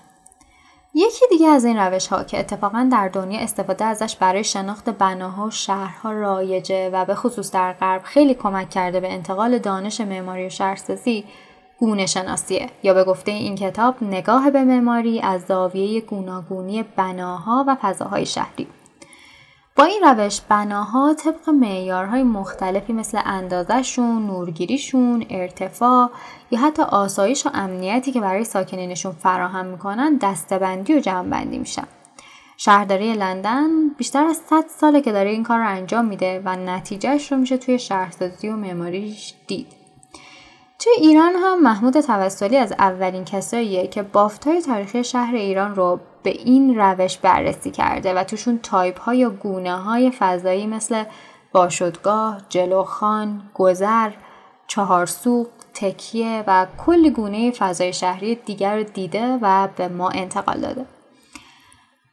یکی 0.94 1.26
دیگه 1.30 1.48
از 1.48 1.66
این 1.66 1.78
روش 1.78 2.08
ها 2.08 2.24
که 2.24 2.40
اتفاقا 2.40 2.90
در 2.92 3.08
دنیا 3.08 3.40
استفاده 3.40 3.86
ازش 3.86 4.16
برای 4.16 4.44
شناخت 4.44 4.90
بناها 4.90 5.46
و 5.46 5.52
شهرها 5.52 6.12
رایجه 6.12 6.90
و 6.90 7.06
به 7.06 7.16
خصوص 7.16 7.52
در 7.52 7.74
غرب 7.74 8.02
خیلی 8.04 8.34
کمک 8.34 8.70
کرده 8.70 9.00
به 9.00 9.14
انتقال 9.14 9.58
دانش 9.58 10.02
معماری 10.02 10.46
و 10.46 10.50
شهرسازی 10.50 11.26
گونه 11.80 12.06
شناسیه 12.06 12.70
یا 12.84 12.94
به 12.94 13.04
گفته 13.04 13.32
این 13.32 13.56
کتاب 13.56 14.04
نگاه 14.04 14.52
به 14.52 14.64
معماری 14.64 15.22
از 15.22 15.42
زاویه 15.42 16.02
گوناگونی 16.02 16.84
بناها 16.84 17.66
و 17.68 17.78
فضاهای 17.82 18.26
شهری 18.26 18.68
با 19.80 19.86
این 19.86 20.04
روش 20.04 20.42
بناها 20.42 21.14
طبق 21.14 21.50
معیارهای 21.50 22.24
مختلفی 22.24 22.94
مثل 22.94 23.20
اندازهشون، 23.26 24.28
نورگیریشون، 24.28 25.26
ارتفاع 25.30 26.12
یا 26.52 26.60
حتی 26.60 26.82
آسایش 26.82 27.46
و 27.46 27.50
امنیتی 27.54 28.12
که 28.12 28.22
برای 28.22 28.44
ساکنینشون 28.44 29.12
فراهم 29.12 29.66
می‌کنن 29.66 30.18
دسته‌بندی 30.22 30.94
و 30.94 31.00
جمعبندی 31.00 31.58
میشن. 31.58 31.88
شهرداری 32.58 33.14
لندن 33.14 33.90
بیشتر 33.98 34.26
از 34.26 34.38
100 34.50 34.66
ساله 34.68 35.02
که 35.02 35.12
داره 35.12 35.30
این 35.30 35.44
کار 35.44 35.60
رو 35.60 35.68
انجام 35.68 36.06
میده 36.06 36.42
و 36.46 36.56
نتیجهش 36.56 37.32
رو 37.32 37.38
میشه 37.38 37.58
توی 37.58 37.80
شهرسازی 37.80 38.50
و 38.50 38.56
معماریش 38.56 39.34
دید. 39.48 39.79
توی 40.80 40.94
ایران 40.98 41.34
هم 41.36 41.64
محمود 41.64 42.00
توسلی 42.00 42.58
از 42.58 42.72
اولین 42.72 43.26
کساییه 43.26 43.88
که 43.88 44.04
بافتای 44.04 44.62
تاریخی 44.62 45.04
شهر 45.04 45.36
ایران 45.36 45.76
رو 45.76 46.00
به 46.24 46.30
این 46.30 46.80
روش 46.80 47.18
بررسی 47.18 47.72
کرده 47.72 48.14
و 48.14 48.24
توشون 48.24 48.60
تایپ 48.64 49.00
ها 49.00 49.14
یا 49.14 49.30
گونه 49.30 49.78
های 49.78 50.12
فضایی 50.12 50.68
مثل 50.68 51.04
باشدگاه، 51.52 52.42
جلوخان، 52.50 53.42
گذر، 53.54 54.12
چهارسوق، 54.68 55.48
تکیه 55.74 56.44
و 56.48 56.68
کلی 56.86 57.10
گونه 57.10 57.52
فضای 57.52 57.94
شهری 57.94 58.36
دیگر 58.36 58.78
رو 58.78 58.84
دیده 58.84 59.38
و 59.42 59.68
به 59.76 59.88
ما 59.88 60.10
انتقال 60.10 60.60
داده. 60.60 60.86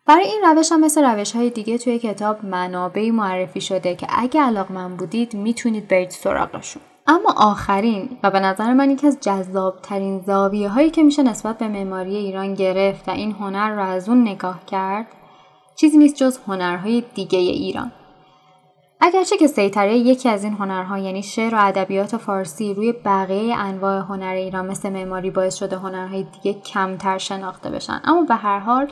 برای 0.06 0.24
این 0.24 0.42
روش 0.44 0.72
هم 0.72 0.80
مثل 0.80 1.04
روش 1.04 1.32
های 1.32 1.50
دیگه 1.50 1.78
توی 1.78 1.98
کتاب 1.98 2.44
منابعی 2.44 3.10
معرفی 3.10 3.60
شده 3.60 3.94
که 3.94 4.06
اگه 4.10 4.40
علاق 4.40 4.72
من 4.72 4.96
بودید 4.96 5.34
می‌تونید 5.34 5.88
برید 5.88 6.10
سراغشون. 6.10 6.82
اما 7.08 7.34
آخرین 7.36 8.18
و 8.22 8.30
به 8.30 8.40
نظر 8.40 8.72
من 8.72 8.90
یکی 8.90 9.06
از 9.06 9.18
جذابترین 9.20 10.20
زاویه 10.20 10.68
هایی 10.68 10.90
که 10.90 11.02
میشه 11.02 11.22
نسبت 11.22 11.58
به 11.58 11.68
معماری 11.68 12.16
ایران 12.16 12.54
گرفت 12.54 13.08
و 13.08 13.12
این 13.12 13.32
هنر 13.32 13.74
را 13.74 13.84
از 13.84 14.08
اون 14.08 14.22
نگاه 14.22 14.64
کرد 14.66 15.06
چیزی 15.76 15.98
نیست 15.98 16.16
جز 16.16 16.38
هنرهای 16.46 17.04
دیگه 17.14 17.38
ایران. 17.38 17.92
اگرچه 19.00 19.36
که 19.36 19.46
سیطره 19.46 19.96
یکی 19.98 20.28
از 20.28 20.44
این 20.44 20.52
هنرها 20.52 20.98
یعنی 20.98 21.22
شعر 21.22 21.54
و 21.54 21.58
ادبیات 21.60 22.16
فارسی 22.16 22.74
روی 22.74 22.92
بقیه 22.92 23.56
انواع 23.56 23.98
هنر 23.98 24.34
ایران 24.34 24.66
مثل 24.66 24.90
معماری 24.90 25.30
باعث 25.30 25.54
شده 25.54 25.76
هنرهای 25.76 26.26
دیگه 26.42 26.60
کمتر 26.60 27.18
شناخته 27.18 27.70
بشن. 27.70 28.00
اما 28.04 28.22
به 28.22 28.34
هر 28.34 28.58
حال 28.58 28.88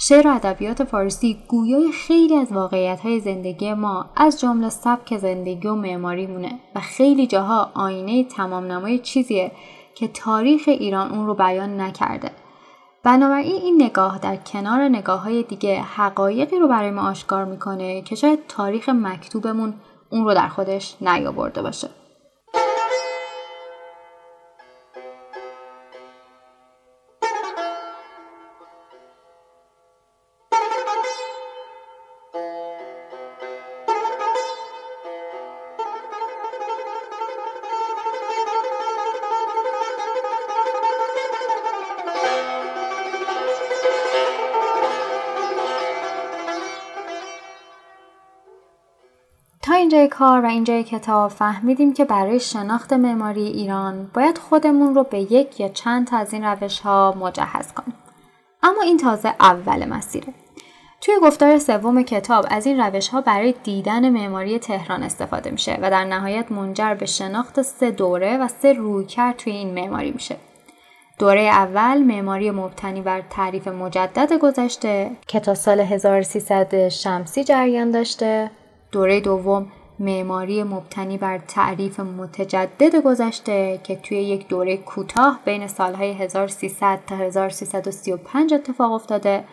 شعر 0.00 0.26
و 0.26 0.34
ادبیات 0.34 0.84
فارسی 0.84 1.38
گویای 1.48 1.92
خیلی 1.92 2.36
از 2.36 2.52
واقعیت 2.52 3.00
های 3.00 3.20
زندگی 3.20 3.74
ما 3.74 4.10
از 4.16 4.40
جمله 4.40 4.68
سبک 4.68 5.18
زندگی 5.18 5.68
و 5.68 5.74
معماری 5.74 6.26
مونه 6.26 6.58
و 6.74 6.80
خیلی 6.80 7.26
جاها 7.26 7.70
آینه 7.74 8.24
تمام 8.24 8.64
نمای 8.64 8.98
چیزیه 8.98 9.52
که 9.94 10.08
تاریخ 10.08 10.62
ایران 10.66 11.12
اون 11.12 11.26
رو 11.26 11.34
بیان 11.34 11.80
نکرده. 11.80 12.30
بنابراین 13.02 13.62
این 13.62 13.82
نگاه 13.82 14.18
در 14.18 14.36
کنار 14.36 14.80
نگاه 14.88 15.22
های 15.22 15.42
دیگه 15.42 15.80
حقایقی 15.80 16.58
رو 16.58 16.68
برای 16.68 16.90
ما 16.90 17.10
آشکار 17.10 17.44
می‌کنه 17.44 18.02
که 18.02 18.14
شاید 18.14 18.46
تاریخ 18.48 18.88
مکتوبمون 18.88 19.74
اون 20.10 20.24
رو 20.24 20.34
در 20.34 20.48
خودش 20.48 20.96
نیاورده 21.00 21.62
باشه. 21.62 21.88
کار 50.08 50.40
و 50.40 50.46
اینجای 50.46 50.84
کتاب 50.84 51.30
فهمیدیم 51.30 51.92
که 51.92 52.04
برای 52.04 52.40
شناخت 52.40 52.92
معماری 52.92 53.46
ایران 53.46 54.10
باید 54.14 54.38
خودمون 54.38 54.94
رو 54.94 55.02
به 55.02 55.32
یک 55.32 55.60
یا 55.60 55.68
چند 55.68 56.06
تا 56.06 56.16
از 56.16 56.32
این 56.32 56.44
روش 56.44 56.80
ها 56.80 57.14
مجهز 57.20 57.72
کنیم. 57.72 57.94
اما 58.62 58.82
این 58.82 58.96
تازه 58.96 59.34
اول 59.40 59.84
مسیره. 59.84 60.34
توی 61.00 61.14
گفتار 61.22 61.58
سوم 61.58 62.02
کتاب 62.02 62.46
از 62.50 62.66
این 62.66 62.80
روش 62.80 63.08
ها 63.08 63.20
برای 63.20 63.54
دیدن 63.62 64.08
معماری 64.08 64.58
تهران 64.58 65.02
استفاده 65.02 65.50
میشه 65.50 65.78
و 65.82 65.90
در 65.90 66.04
نهایت 66.04 66.52
منجر 66.52 66.94
به 66.94 67.06
شناخت 67.06 67.62
سه 67.62 67.90
دوره 67.90 68.36
و 68.38 68.48
سه 68.48 68.72
رویکرد 68.72 69.36
توی 69.36 69.52
این 69.52 69.74
معماری 69.74 70.10
میشه. 70.10 70.36
دوره 71.18 71.40
اول 71.40 71.98
معماری 72.02 72.50
مبتنی 72.50 73.00
بر 73.00 73.22
تعریف 73.30 73.68
مجدد 73.68 74.32
گذشته 74.32 75.10
که 75.26 75.40
تا 75.40 75.54
سال 75.54 75.80
1300 75.80 76.88
شمسی 76.88 77.44
جریان 77.44 77.90
داشته 77.90 78.50
دوره 78.92 79.20
دوم 79.20 79.66
معماری 80.00 80.62
مبتنی 80.62 81.18
بر 81.18 81.38
تعریف 81.38 82.00
متجدد 82.00 82.96
گذشته 82.96 83.80
که 83.84 83.96
توی 83.96 84.18
یک 84.18 84.48
دوره 84.48 84.76
کوتاه 84.76 85.40
بین 85.44 85.66
سالهای 85.66 86.12
1300 86.12 86.98
تا 87.06 87.16
1335 87.16 88.54
اتفاق 88.54 88.92
افتاده 88.92 89.44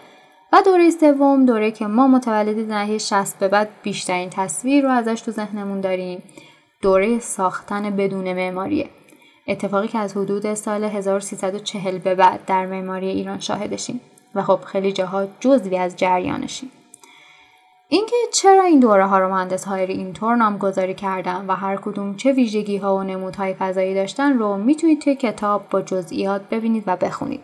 و 0.54 0.62
دوره 0.66 0.90
سوم 0.90 1.46
دوره 1.46 1.72
که 1.72 1.88
ما 1.88 2.08
متولدی 2.08 2.64
دهه 2.64 2.98
60 2.98 3.40
به 3.40 3.48
بعد 3.48 3.70
بیشترین 3.84 4.30
تصویر 4.30 4.84
رو 4.84 4.90
ازش 4.90 5.22
تو 5.22 5.32
ذهنمون 5.32 5.82
داریم 5.82 6.24
دوره 6.82 7.20
ساختن 7.20 7.96
بدون 7.96 8.34
معماریه 8.34 8.90
اتفاقی 9.48 9.88
که 9.88 10.00
از 10.00 10.18
حدود 10.18 10.54
سال 10.54 10.84
1340 10.84 11.98
به 11.98 12.16
بعد 12.16 12.46
در 12.46 12.66
معماری 12.66 13.08
ایران 13.08 13.40
شاهدشیم 13.40 14.02
و 14.36 14.42
خب 14.42 14.60
خیلی 14.66 14.92
جاها 14.92 15.28
جزوی 15.40 15.78
از 15.78 15.96
جریانشیم. 15.96 16.72
اینکه 17.90 18.16
چرا 18.34 18.64
این 18.64 18.80
دوره 18.80 19.06
ها 19.06 19.20
رو 19.20 19.30
مهندس 19.30 19.66
هایر 19.66 19.90
اینطور 19.90 20.36
نامگذاری 20.36 20.94
کردن 20.94 21.46
و 21.48 21.56
هر 21.56 21.76
کدوم 21.76 22.16
چه 22.16 22.32
ویژگی 22.32 22.78
ها 22.78 22.96
و 22.96 23.04
نمودهای 23.04 23.54
فضایی 23.54 23.96
داشتن 23.96 24.38
رو 24.38 24.58
می‌تونید 24.58 25.02
توی 25.02 25.16
کتاب 25.16 25.70
با 25.70 25.82
جزئیات 25.82 26.42
ببینید 26.52 26.84
و 26.88 26.96
بخونید. 26.96 27.42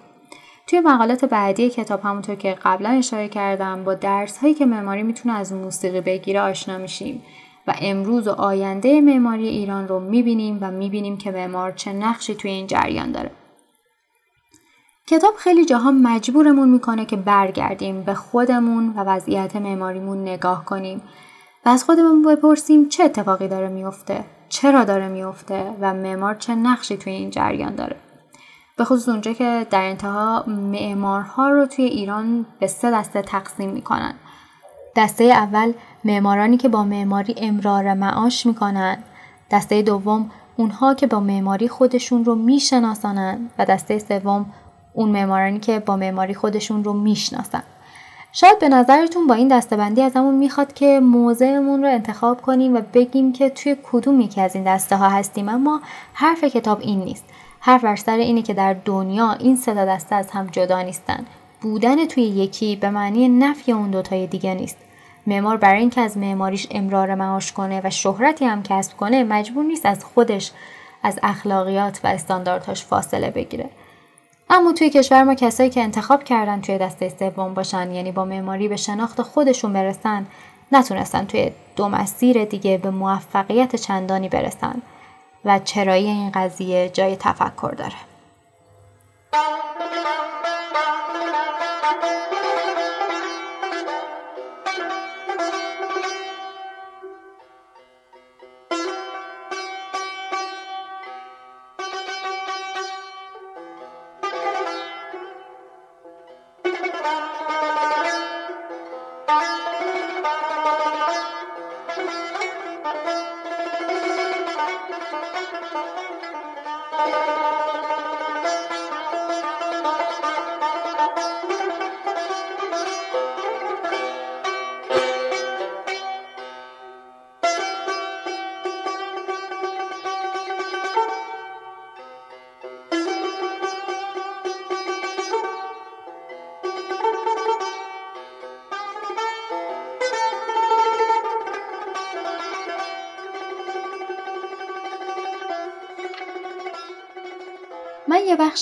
توی 0.67 0.79
مقالات 0.79 1.25
بعدی 1.25 1.69
کتاب 1.69 2.01
همونطور 2.03 2.35
که 2.35 2.57
قبلا 2.63 2.89
اشاره 2.89 3.27
کردم 3.27 3.83
با 3.83 3.93
درس 3.93 4.37
هایی 4.37 4.53
که 4.53 4.65
معماری 4.65 5.03
می‌تونه 5.03 5.35
از 5.35 5.53
موسیقی 5.53 6.01
بگیره 6.01 6.41
آشنا 6.41 6.77
میشیم 6.77 7.23
و 7.67 7.73
امروز 7.81 8.27
و 8.27 8.31
آینده 8.31 9.01
معماری 9.01 9.47
ایران 9.47 9.87
رو 9.87 9.99
می‌بینیم 9.99 10.57
و 10.61 10.71
می‌بینیم 10.71 11.17
که 11.17 11.31
معمار 11.31 11.71
چه 11.71 11.93
نقشی 11.93 12.35
توی 12.35 12.51
این 12.51 12.67
جریان 12.67 13.11
داره. 13.11 13.31
کتاب 15.11 15.35
خیلی 15.37 15.65
جاها 15.65 15.91
مجبورمون 15.91 16.69
می‌کنه 16.69 17.05
که 17.05 17.15
برگردیم 17.15 18.03
به 18.03 18.13
خودمون 18.13 18.93
و 18.95 19.03
وضعیت 19.03 19.55
معماریمون 19.55 20.21
نگاه 20.21 20.65
کنیم 20.65 21.01
و 21.65 21.69
از 21.69 21.83
خودمون 21.83 22.21
بپرسیم 22.21 22.89
چه 22.89 23.03
اتفاقی 23.03 23.47
داره 23.47 23.69
میفته 23.69 24.25
چرا 24.49 24.83
داره 24.83 25.07
میفته 25.07 25.73
و 25.81 25.93
معمار 25.93 26.35
چه 26.35 26.55
نقشی 26.55 26.97
توی 26.97 27.13
این 27.13 27.29
جریان 27.29 27.75
داره. 27.75 27.95
به 28.77 28.83
خصوص 28.83 29.09
اونجا 29.09 29.33
که 29.33 29.67
در 29.69 29.83
انتها 29.83 30.43
معمارها 30.47 31.49
رو 31.49 31.65
توی 31.65 31.85
ایران 31.85 32.45
به 32.59 32.67
سه 32.67 32.91
دسته 32.91 33.21
تقسیم 33.21 33.69
می‌کنن. 33.69 34.13
دسته 34.95 35.23
اول 35.23 35.73
معمارانی 36.03 36.57
که 36.57 36.69
با 36.69 36.83
معماری 36.83 37.35
امرار 37.37 37.93
معاش 37.93 38.45
می‌کنن. 38.45 38.97
دسته 39.51 39.81
دوم 39.81 40.31
اونها 40.57 40.93
که 40.93 41.07
با 41.07 41.19
معماری 41.19 41.67
خودشون 41.67 42.25
رو 42.25 42.35
میشناسانن. 42.35 43.49
و 43.59 43.65
دسته 43.65 43.99
سوم 43.99 44.45
اون 44.93 45.09
معمارانی 45.09 45.59
که 45.59 45.79
با 45.79 45.95
معماری 45.95 46.33
خودشون 46.33 46.83
رو 46.83 46.93
می‌شناسن. 46.93 47.63
شاید 48.33 48.59
به 48.59 48.69
نظرتون 48.69 49.27
با 49.27 49.33
این 49.33 49.47
دستبندی 49.47 50.01
از 50.01 50.13
همون 50.15 50.35
می‌خواد 50.35 50.73
که 50.73 50.99
موضعمون 50.99 51.81
رو 51.81 51.89
انتخاب 51.89 52.41
کنیم 52.41 52.75
و 52.75 52.81
بگیم 52.93 53.33
که 53.33 53.49
توی 53.49 53.77
کدوم 53.83 54.19
یکی 54.21 54.41
از 54.41 54.55
این 54.55 54.63
دسته 54.63 54.95
ها 54.95 55.09
هستیم 55.09 55.49
اما 55.49 55.81
حرف 56.13 56.43
کتاب 56.43 56.79
این 56.81 56.99
نیست. 56.99 57.25
حرف 57.59 57.83
بر 57.83 57.95
سر 57.95 58.17
اینه 58.17 58.41
که 58.41 58.53
در 58.53 58.75
دنیا 58.85 59.31
این 59.31 59.55
سه 59.55 59.73
دسته 59.73 60.15
از 60.15 60.31
هم 60.31 60.47
جدا 60.47 60.81
نیستن. 60.81 61.25
بودن 61.61 62.05
توی 62.05 62.23
یکی 62.23 62.75
به 62.75 62.89
معنی 62.89 63.29
نفی 63.29 63.71
اون 63.71 63.91
دوتای 63.91 64.27
دیگه 64.27 64.53
نیست. 64.53 64.77
معمار 65.27 65.57
برای 65.57 65.79
اینکه 65.79 66.01
از 66.01 66.17
معماریش 66.17 66.67
امرار 66.71 67.15
معاش 67.15 67.51
کنه 67.51 67.81
و 67.83 67.89
شهرتی 67.89 68.45
هم 68.45 68.63
کسب 68.63 68.97
کنه 68.97 69.23
مجبور 69.23 69.65
نیست 69.65 69.85
از 69.85 70.05
خودش 70.05 70.51
از 71.03 71.19
اخلاقیات 71.23 71.99
و 72.03 72.07
استانداردهاش 72.07 72.85
فاصله 72.85 73.29
بگیره. 73.31 73.69
اما 74.53 74.73
توی 74.73 74.89
کشور 74.89 75.23
ما 75.23 75.35
کسایی 75.35 75.69
که 75.69 75.81
انتخاب 75.81 76.23
کردن 76.23 76.61
توی 76.61 76.77
دسته 76.77 77.09
سوم 77.19 77.53
باشن 77.53 77.91
یعنی 77.91 78.11
با 78.11 78.25
معماری 78.25 78.67
به 78.67 78.75
شناخت 78.75 79.21
خودشون 79.21 79.73
برسن 79.73 80.25
نتونستن 80.71 81.25
توی 81.25 81.51
دو 81.75 81.89
مسیر 81.89 82.45
دیگه 82.45 82.77
به 82.77 82.89
موفقیت 82.89 83.75
چندانی 83.75 84.29
برسن. 84.29 84.81
و 85.45 85.59
چرایی 85.59 86.07
این 86.07 86.31
قضیه 86.31 86.89
جای 86.89 87.15
تفکر 87.15 87.71
داره. 87.71 87.95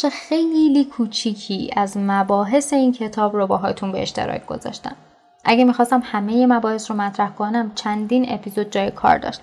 بخش 0.04 0.14
خیلی 0.14 0.86
کوچیکی 0.86 1.70
از 1.76 1.98
مباحث 1.98 2.74
این 2.74 2.92
کتاب 2.92 3.36
رو 3.36 3.48
باهاتون 3.48 3.92
به 3.92 4.02
اشتراک 4.02 4.46
گذاشتم. 4.46 4.96
اگه 5.46 5.64
می‌خواستم 5.64 6.02
همه 6.04 6.46
مباحث 6.46 6.92
رو 6.92 6.98
مطرح 6.98 7.30
کنم 7.30 7.72
چندین 7.76 8.26
اپیزود 8.30 8.72
جای 8.72 8.92
کار 8.92 9.18
داشت. 9.18 9.42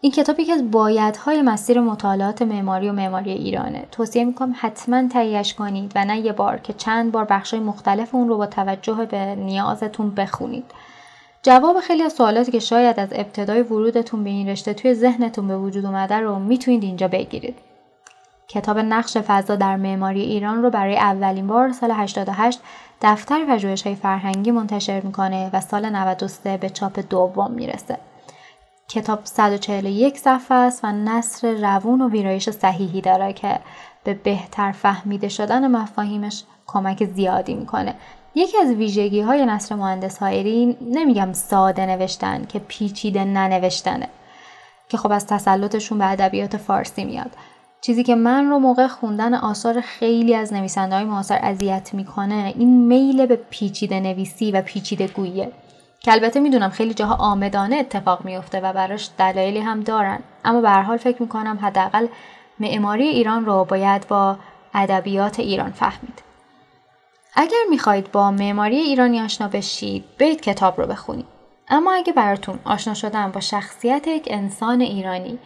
این 0.00 0.12
کتابی 0.12 0.44
که 0.44 0.52
از 0.52 0.70
بایدهای 0.70 1.42
مسیر 1.42 1.80
مطالعات 1.80 2.42
معماری 2.42 2.88
و 2.88 2.92
معماری 2.92 3.30
ایرانه 3.30 3.84
توصیه 3.92 4.24
می‌کنم 4.24 4.54
حتما 4.58 5.08
تهیهش 5.08 5.54
کنید 5.54 5.92
و 5.94 6.04
نه 6.04 6.18
یه 6.18 6.32
بار 6.32 6.58
که 6.58 6.72
چند 6.72 7.12
بار 7.12 7.24
بخشای 7.24 7.60
مختلف 7.60 8.14
اون 8.14 8.28
رو 8.28 8.36
با 8.36 8.46
توجه 8.46 9.06
به 9.10 9.34
نیازتون 9.34 10.10
بخونید 10.10 10.64
جواب 11.42 11.80
خیلی 11.80 12.02
از 12.02 12.12
سوالاتی 12.12 12.52
که 12.52 12.58
شاید 12.58 13.00
از 13.00 13.08
ابتدای 13.12 13.62
ورودتون 13.62 14.24
به 14.24 14.30
این 14.30 14.48
رشته 14.48 14.74
توی 14.74 14.94
ذهنتون 14.94 15.48
به 15.48 15.58
وجود 15.58 15.86
اومده 15.86 16.16
رو 16.16 16.38
می‌تونید 16.38 16.82
اینجا 16.82 17.08
بگیرید 17.08 17.67
کتاب 18.48 18.78
نقش 18.78 19.16
فضا 19.16 19.56
در 19.56 19.76
معماری 19.76 20.22
ایران 20.22 20.62
رو 20.62 20.70
برای 20.70 20.96
اولین 20.96 21.46
بار 21.46 21.72
سال 21.72 21.90
88 21.90 22.60
دفتر 23.02 23.44
پژوهش 23.44 23.82
های 23.82 23.94
فرهنگی 23.94 24.50
منتشر 24.50 25.00
می‌کنه 25.00 25.50
و 25.52 25.60
سال 25.60 25.88
93 25.88 26.56
به 26.56 26.70
چاپ 26.70 27.00
دوم 27.10 27.50
می‌رسه. 27.50 27.98
کتاب 28.88 29.20
141 29.24 30.18
صفحه 30.18 30.56
است 30.56 30.84
و 30.84 30.92
نصر 30.92 31.54
روون 31.54 32.00
و 32.00 32.08
ویرایش 32.08 32.50
صحیحی 32.50 33.00
داره 33.00 33.32
که 33.32 33.58
به 34.04 34.14
بهتر 34.14 34.72
فهمیده 34.72 35.28
شدن 35.28 35.70
مفاهیمش 35.70 36.44
کمک 36.66 37.04
زیادی 37.04 37.54
می‌کنه. 37.54 37.94
یکی 38.34 38.58
از 38.58 38.70
ویژگی 38.70 39.20
های 39.20 39.46
نصر 39.46 39.74
مهندس 39.74 40.18
هایری 40.18 40.76
نمیگم 40.80 41.32
ساده 41.32 41.86
نوشتن 41.86 42.44
که 42.44 42.58
پیچیده 42.58 43.24
ننوشتنه 43.24 44.08
که 44.88 44.96
خب 44.96 45.12
از 45.12 45.26
تسلطشون 45.26 45.98
به 45.98 46.10
ادبیات 46.10 46.56
فارسی 46.56 47.04
میاد 47.04 47.30
چیزی 47.80 48.02
که 48.02 48.14
من 48.14 48.48
رو 48.48 48.58
موقع 48.58 48.86
خوندن 48.86 49.34
آثار 49.34 49.80
خیلی 49.80 50.34
از 50.34 50.52
نویسنده 50.52 50.94
های 50.94 51.04
معاصر 51.04 51.38
اذیت 51.42 51.90
می‌کنه 51.94 52.54
این 52.58 52.86
میل 52.86 53.26
به 53.26 53.36
پیچیده 53.36 54.00
نویسی 54.00 54.50
و 54.50 54.62
پیچیده 54.62 55.06
گوییه 55.06 55.52
که 56.00 56.12
البته 56.12 56.40
می‌دونم 56.40 56.70
خیلی 56.70 56.94
جاها 56.94 57.14
آمدانه 57.14 57.76
اتفاق 57.76 58.24
میفته 58.24 58.60
و 58.60 58.72
براش 58.72 59.10
دلایلی 59.18 59.60
هم 59.60 59.80
دارن. 59.80 60.18
اما 60.44 60.60
به 60.60 60.70
حال 60.70 60.96
فکر 60.96 61.22
می‌کنم 61.22 61.58
حداقل 61.62 62.06
معماری 62.60 63.08
ایران 63.08 63.46
رو 63.46 63.64
باید 63.64 64.08
با 64.08 64.36
ادبیات 64.74 65.40
ایران 65.40 65.70
فهمید. 65.70 66.22
اگر 67.34 67.64
می‌خواهید 67.70 68.12
با 68.12 68.30
معماری 68.30 68.76
ایرانی 68.76 69.20
آشنا 69.20 69.48
بشید 69.48 70.04
برید 70.18 70.40
کتاب 70.40 70.80
رو 70.80 70.86
بخونید. 70.86 71.26
اما 71.68 71.92
اگه 71.92 72.12
براتون 72.12 72.58
آشنا 72.64 72.94
شدن 72.94 73.30
با 73.30 73.40
شخصیت 73.40 74.06
یک 74.06 74.28
انسان 74.30 74.80
ایرانی 74.80 75.38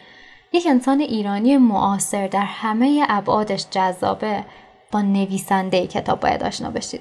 یک 0.53 0.67
انسان 0.67 1.01
ایرانی 1.01 1.57
معاصر 1.57 2.27
در 2.27 2.45
همه 2.45 3.07
ابعادش 3.09 3.67
جذابه. 3.71 4.45
با 4.93 5.03
نویسنده 5.03 5.87
کتاب 5.87 6.21
باید 6.21 6.43
آشنا 6.43 6.71
بشید. 6.71 7.01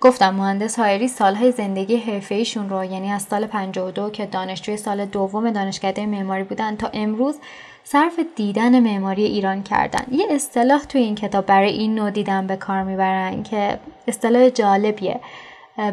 گفتم 0.00 0.34
مهندس 0.34 0.78
هایری 0.78 1.08
سالهای 1.08 1.52
زندگی 1.52 1.96
حرفه‌ایشون 1.96 2.70
رو 2.70 2.84
یعنی 2.84 3.10
از 3.10 3.22
سال 3.22 3.46
52 3.46 4.10
که 4.10 4.26
دانشجوی 4.26 4.76
سال 4.76 5.04
دوم 5.04 5.50
دانشکده 5.50 6.06
معماری 6.06 6.44
بودن 6.44 6.76
تا 6.76 6.90
امروز 6.92 7.38
صرف 7.84 8.20
دیدن 8.36 8.80
معماری 8.80 9.24
ایران 9.24 9.62
کردن. 9.62 10.04
یه 10.10 10.26
اصطلاح 10.30 10.84
توی 10.84 11.00
این 11.00 11.14
کتاب 11.14 11.46
برای 11.46 11.70
این 11.72 11.94
نوع 11.94 12.10
دیدن 12.10 12.46
به 12.46 12.56
کار 12.56 12.82
می‌برن 12.82 13.42
که 13.42 13.78
اصطلاح 14.08 14.48
جالبیه 14.48 15.20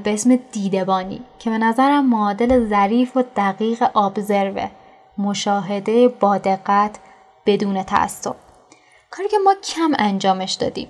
به 0.04 0.14
اسم 0.14 0.40
دیدبانی 0.52 1.22
که 1.40 1.50
به 1.50 1.58
نظرم 1.58 2.10
معادل 2.10 2.70
ظریف 2.70 3.18
و 3.18 3.24
دقیق 3.36 3.84
آبزروه. 3.94 4.70
مشاهده 5.18 6.08
با 6.08 6.38
دقت 6.38 7.00
بدون 7.46 7.84
تعصب. 7.84 8.36
کاری 9.12 9.30
که 9.30 9.38
ما 9.38 9.56
کم 9.64 9.92
انجامش 9.98 10.54
دادیم. 10.54 10.88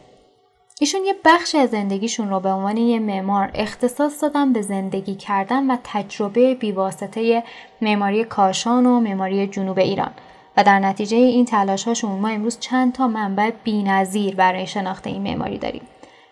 ایشون 0.80 1.05
یه 1.05 1.15
بخش 1.25 1.55
از 1.55 1.69
زندگیشون 1.69 2.30
رو 2.30 2.39
به 2.39 2.49
عنوان 2.49 2.78
یه 2.78 2.99
معمار 2.99 3.51
اختصاص 3.53 4.23
دادن 4.23 4.53
به 4.53 4.61
زندگی 4.61 5.15
کردن 5.15 5.71
و 5.71 5.78
تجربه 5.84 6.55
بیواسطه 6.55 7.43
معماری 7.82 8.23
کاشان 8.23 8.86
و 8.86 8.99
معماری 8.99 9.47
جنوب 9.47 9.80
ایران. 9.80 10.11
و 10.57 10.63
در 10.63 10.80
نتیجه 10.80 11.17
این 11.17 11.45
تلاش 11.45 11.88
هاشون 11.88 12.11
ما 12.11 12.28
امروز 12.28 12.59
چند 12.59 12.93
تا 12.93 13.07
منبع 13.07 13.51
بینظیر 13.63 14.36
برای 14.36 14.67
شناخت 14.67 15.07
این 15.07 15.21
معماری 15.21 15.57
داریم. 15.57 15.82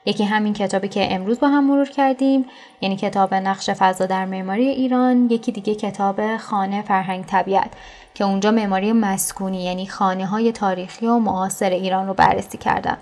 یکی 0.06 0.24
همین 0.24 0.54
کتابی 0.54 0.88
که 0.88 1.14
امروز 1.14 1.40
با 1.40 1.48
هم 1.48 1.64
مرور 1.68 1.90
کردیم 1.90 2.46
یعنی 2.82 2.96
کتاب 2.96 3.34
نقش 3.34 3.70
فضا 3.70 4.06
در 4.06 4.26
معماری 4.26 4.68
ایران 4.68 5.28
یکی 5.30 5.52
دیگه 5.52 5.76
کتاب 5.76 6.38
خانه 6.38 6.82
فرهنگ 6.82 7.26
طبیعت 7.26 7.72
که 8.14 8.24
اونجا 8.24 8.52
معماری 8.52 8.94
مسکونی 8.94 9.64
یعنی 9.64 9.88
خانه 9.88 10.26
های 10.26 10.52
تاریخی 10.52 11.06
و 11.06 11.20
معاصر 11.20 11.70
ایران 11.70 12.08
رو 12.08 12.14
بررسی 12.14 12.58
کردن. 12.58 12.98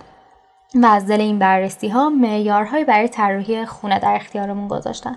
و 0.74 0.86
از 0.86 1.06
دل 1.06 1.20
این 1.20 1.38
بررسی 1.38 1.88
ها 1.88 2.10
معیارهایی 2.10 2.84
برای 2.84 3.08
طراحی 3.08 3.66
خونه 3.66 3.98
در 3.98 4.14
اختیارمون 4.14 4.68
گذاشتن. 4.68 5.16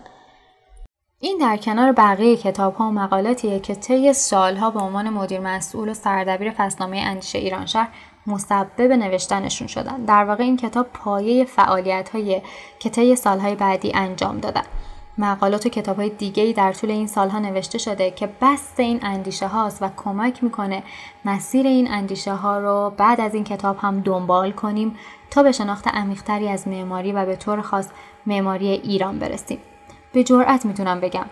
این 1.20 1.38
در 1.38 1.58
کنار 1.58 1.92
بقیه 1.92 2.38
کتاب 2.38 2.76
ها 2.76 2.86
و 2.90 2.92
مقالاتیه 2.92 3.60
که 3.60 3.76
طی 3.76 4.14
سالها 4.14 4.70
به 4.72 4.80
عنوان 4.80 5.10
مدیر 5.10 5.40
مسئول 5.40 5.90
و 5.90 5.94
سردبیر 5.94 6.52
فصلنامه 6.52 6.98
اندیشه 6.98 7.40
ایران 7.40 7.66
شهر 7.66 7.90
مسبب 8.28 8.92
نوشتنشون 8.92 9.68
شدن. 9.68 10.06
در 10.06 10.24
واقع 10.24 10.44
این 10.44 10.58
کتاب 10.58 10.88
پایه 10.94 11.46
فعالیت 11.46 12.10
های 12.10 12.42
که 12.80 12.90
طی 12.90 13.16
سالهای 13.16 13.56
بعدی 13.56 13.92
انجام 13.96 14.38
دادن. 14.38 14.64
مقالات 15.18 15.66
و 15.66 15.70
کتاب 15.70 15.96
های 15.96 16.10
دیگه 16.10 16.54
در 16.58 16.74
طول 16.74 16.92
این 16.92 17.08
سالها 17.08 17.40
نوشته 17.40 17.78
شده 17.78 18.12
که 18.12 18.30
بست 18.42 18.80
این 18.80 19.00
اندیشه 19.02 19.48
هاست 19.48 19.84
و 19.84 19.90
کمک 19.98 20.44
می‌کنه 20.44 20.84
مسیر 21.26 21.68
این 21.68 21.92
اندیشه 21.92 22.34
ها 22.34 22.60
رو 22.60 22.94
بعد 22.98 23.22
از 23.22 23.34
این 23.36 23.44
کتاب 23.44 23.78
هم 23.80 24.00
دنبال 24.00 24.52
کنیم 24.52 24.96
تا 25.32 25.44
به 25.44 25.52
شناخت 25.52 25.88
عمیقتری 25.88 26.50
از 26.50 26.68
معماری 26.68 27.12
و 27.12 27.26
به 27.26 27.36
طور 27.36 27.62
خاص 27.62 27.88
معماری 28.26 28.68
ایران 28.68 29.20
برسیم. 29.20 29.60
به 30.14 30.24
جرأت 30.24 30.66
می‌تونم 30.66 31.00
بگم 31.00 31.26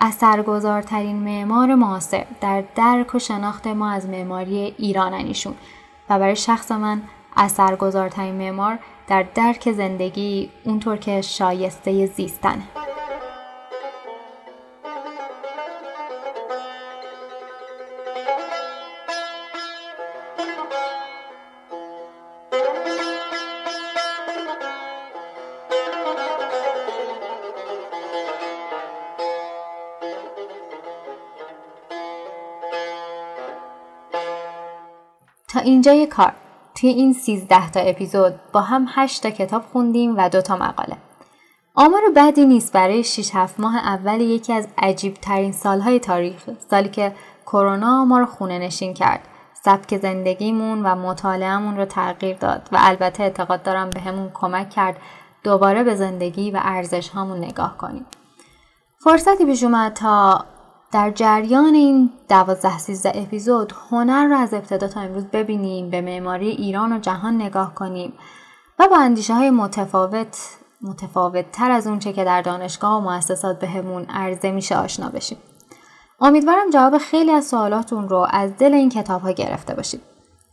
اثرگذارترین 0.00 1.16
معمار 1.16 1.74
معاصر 1.74 2.26
در 2.40 2.64
درک 2.74 3.14
و 3.14 3.18
شناخت 3.18 3.66
ما 3.66 3.90
از 3.90 4.06
معماری 4.08 4.74
ایراننیشون 4.78 5.54
و 6.10 6.18
برای 6.18 6.36
شخص 6.36 6.72
من 6.72 7.02
اثرگذارترین 7.36 8.34
معمار 8.34 8.78
در 9.06 9.22
درک 9.34 9.72
زندگی 9.72 10.50
اونطور 10.64 10.96
که 10.96 11.20
شایسته 11.20 12.06
زیستن 12.06 12.62
اینجای 35.86 36.06
کار. 36.06 36.32
توی 36.74 36.88
این 36.88 37.12
13 37.12 37.70
تا 37.70 37.80
اپیزود 37.80 38.34
با 38.52 38.60
هم 38.60 38.86
8 38.88 39.22
تا 39.22 39.30
کتاب 39.30 39.62
خوندیم 39.72 40.16
و 40.16 40.28
دو 40.28 40.40
تا 40.40 40.56
مقاله. 40.56 40.96
آمار 41.74 42.00
بدی 42.16 42.44
نیست 42.44 42.72
برای 42.72 43.04
6 43.04 43.30
7 43.34 43.60
ماه 43.60 43.76
اول 43.76 44.20
یکی 44.20 44.52
از 44.52 44.68
عجیب 44.78 45.14
ترین 45.14 45.52
سالهای 45.52 45.98
تاریخ 45.98 46.42
سالی 46.70 46.88
که 46.88 47.12
کرونا 47.46 48.04
ما 48.04 48.18
رو 48.18 48.26
خونه 48.26 48.58
نشین 48.58 48.94
کرد. 48.94 49.20
سبک 49.64 49.96
زندگیمون 49.96 50.86
و 50.86 50.94
مطالعهمون 50.94 51.76
رو 51.76 51.84
تغییر 51.84 52.36
داد 52.36 52.68
و 52.72 52.76
البته 52.80 53.22
اعتقاد 53.22 53.62
دارم 53.62 53.90
به 53.90 54.00
همون 54.00 54.30
کمک 54.34 54.70
کرد 54.70 54.96
دوباره 55.42 55.84
به 55.84 55.94
زندگی 55.94 56.50
و 56.50 56.60
ارزش 56.62 57.08
هامون 57.08 57.38
نگاه 57.38 57.76
کنیم. 57.76 58.06
فرصتی 58.98 59.44
پیش 59.44 59.62
اومد 59.62 59.92
تا 59.92 60.44
در 60.94 61.10
جریان 61.10 61.74
این 61.74 62.10
دوازده 62.28 62.78
سیزده 62.78 63.12
اپیزود 63.14 63.72
هنر 63.90 64.24
رو 64.24 64.36
از 64.36 64.54
ابتدا 64.54 64.88
تا 64.88 65.00
امروز 65.00 65.24
ببینیم 65.24 65.90
به 65.90 66.00
معماری 66.00 66.48
ایران 66.48 66.92
و 66.92 66.98
جهان 66.98 67.34
نگاه 67.34 67.74
کنیم 67.74 68.12
و 68.78 68.88
با 68.88 68.96
اندیشه 68.96 69.34
های 69.34 69.50
متفاوت 69.50 70.36
متفاوت 70.82 71.52
تر 71.52 71.70
از 71.70 71.86
اونچه 71.86 72.12
که 72.12 72.24
در 72.24 72.42
دانشگاه 72.42 72.96
و 72.96 73.00
مؤسسات 73.00 73.58
بهمون 73.58 74.04
عرضه 74.04 74.50
میشه 74.50 74.76
آشنا 74.76 75.08
بشیم. 75.08 75.38
امیدوارم 76.20 76.70
جواب 76.70 76.98
خیلی 76.98 77.30
از 77.30 77.46
سوالاتون 77.46 78.08
رو 78.08 78.26
از 78.30 78.56
دل 78.56 78.74
این 78.74 78.88
کتاب 78.88 79.22
ها 79.22 79.30
گرفته 79.30 79.74
باشید. 79.74 80.00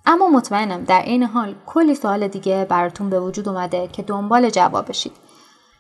اما 0.05 0.27
مطمئنم 0.29 0.83
در 0.83 1.01
این 1.01 1.23
حال 1.23 1.55
کلی 1.65 1.95
سوال 1.95 2.27
دیگه 2.27 2.65
براتون 2.69 3.09
به 3.09 3.19
وجود 3.19 3.49
اومده 3.49 3.87
که 3.87 4.01
دنبال 4.01 4.49
جواب 4.49 4.89
بشید 4.89 5.13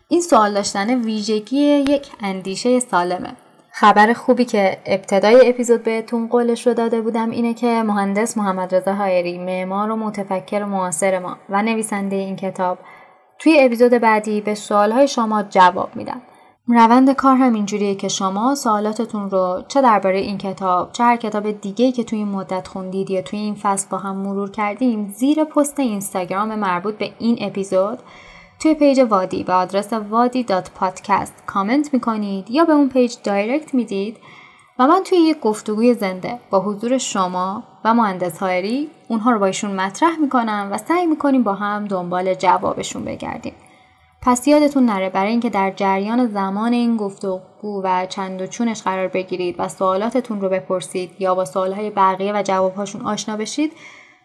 این 0.07 0.21
سوال 0.21 0.53
داشتن 0.53 1.01
ویژگی 1.01 1.57
یک 1.59 2.11
اندیشه 2.19 2.79
سالمه. 2.79 3.35
خبر 3.73 4.13
خوبی 4.13 4.45
که 4.45 4.77
ابتدای 4.85 5.49
اپیزود 5.49 5.83
بهتون 5.83 6.27
قولش 6.27 6.67
رو 6.67 6.73
داده 6.73 7.01
بودم 7.01 7.29
اینه 7.29 7.53
که 7.53 7.83
مهندس 7.83 8.37
محمد 8.37 8.75
رضا 8.75 8.93
هایری 8.93 9.37
معمار 9.37 9.91
و 9.91 9.95
متفکر 9.95 10.63
معاصر 10.63 11.19
ما 11.19 11.37
و 11.49 11.61
نویسنده 11.61 12.15
این 12.15 12.35
کتاب 12.35 12.77
توی 13.39 13.57
اپیزود 13.59 13.91
بعدی 13.91 14.41
به 14.41 14.55
سوالهای 14.55 15.07
شما 15.07 15.43
جواب 15.43 15.95
میدن. 15.95 16.21
روند 16.67 17.11
کار 17.11 17.35
هم 17.35 17.53
اینجوریه 17.53 17.95
که 17.95 18.07
شما 18.07 18.55
سوالاتتون 18.55 19.29
رو 19.29 19.63
چه 19.67 19.81
درباره 19.81 20.19
این 20.19 20.37
کتاب 20.37 20.91
چه 20.91 21.03
هر 21.03 21.17
کتاب 21.17 21.51
دیگه 21.51 21.91
که 21.91 22.03
توی 22.03 22.19
این 22.19 22.27
مدت 22.27 22.67
خوندید 22.67 23.09
یا 23.09 23.21
توی 23.21 23.39
این 23.39 23.55
فصل 23.55 23.87
با 23.89 23.97
هم 23.97 24.15
مرور 24.15 24.51
کردیم 24.51 25.13
زیر 25.17 25.43
پست 25.43 25.79
اینستاگرام 25.79 26.55
مربوط 26.55 26.97
به 26.97 27.11
این 27.19 27.37
اپیزود 27.41 27.99
توی 28.61 28.73
page 28.73 28.99
وادی 28.99 29.43
به 29.43 29.53
آدرس 29.53 29.93
وادی 29.93 30.45
پادکست 30.75 31.33
کامنت 31.45 31.93
می‌کنید 31.93 32.51
یا 32.51 32.65
به 32.65 32.73
اون 32.73 32.89
page 32.89 33.15
direct 33.23 33.73
می‌دید 33.73 34.17
و 34.79 34.87
من 34.87 35.03
توی 35.03 35.17
یک 35.17 35.39
گفتگوی 35.39 35.93
زنده 35.93 36.39
با 36.49 36.59
حضور 36.59 36.97
شما 36.97 37.63
و 37.85 37.93
مهندس 37.93 38.37
هایری 38.37 38.89
اونها 39.07 39.31
رو 39.31 39.39
با 39.39 39.45
ایشون 39.45 39.71
مطرح 39.71 40.17
می‌کنم 40.17 40.69
و 40.71 40.77
سعی 40.77 41.05
می‌کنیم 41.05 41.43
با 41.43 41.53
هم 41.53 41.85
دنبال 41.85 42.33
جوابشون 42.33 43.05
بگردیم. 43.05 43.53
پس 44.21 44.47
یادتون 44.47 44.85
نره 44.85 45.09
برای 45.09 45.31
اینکه 45.31 45.49
در 45.49 45.71
جریان 45.75 46.27
زمان 46.27 46.73
این 46.73 46.97
گفتگو 46.97 47.81
و 47.83 48.05
چند 48.05 48.41
و 48.41 48.47
چونش 48.47 48.81
قرار 48.81 49.07
بگیرید 49.07 49.55
و 49.59 49.67
سوالاتتون 49.67 50.41
رو 50.41 50.49
بپرسید 50.49 51.11
یا 51.19 51.35
با 51.35 51.45
سوالهای 51.45 51.89
بقیه 51.89 52.33
و 52.33 52.41
جوابهاشون 52.43 53.01
آشنا 53.01 53.37
بشید 53.37 53.71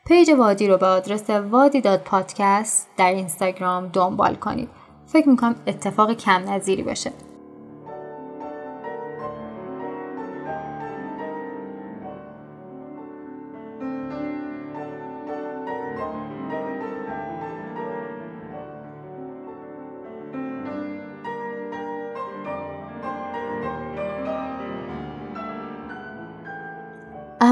پیج 0.09 0.30
وادی 0.30 0.68
رو 0.68 0.76
به 0.76 0.86
آدرس 0.86 1.30
وادی 1.30 1.80
داد 1.80 2.00
پادکست 2.00 2.88
در 2.96 3.12
اینستاگرام 3.12 3.88
دنبال 3.88 4.34
کنید. 4.34 4.68
فکر 5.07 5.28
می‌کنم 5.28 5.54
اتفاق 5.66 6.12
کم 6.12 6.50
نظیری 6.50 6.82
باشه. 6.82 7.12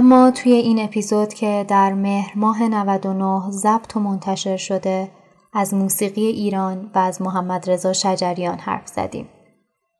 اما 0.04 0.30
توی 0.30 0.52
این 0.52 0.84
اپیزود 0.84 1.34
که 1.34 1.64
در 1.68 1.92
مهر 1.92 2.32
ماه 2.36 2.62
99 2.62 3.50
ضبط 3.50 3.96
و 3.96 4.00
منتشر 4.00 4.56
شده 4.56 5.10
از 5.52 5.74
موسیقی 5.74 6.26
ایران 6.26 6.90
و 6.94 6.98
از 6.98 7.22
محمد 7.22 7.70
رضا 7.70 7.92
شجریان 7.92 8.58
حرف 8.58 8.88
زدیم. 8.88 9.28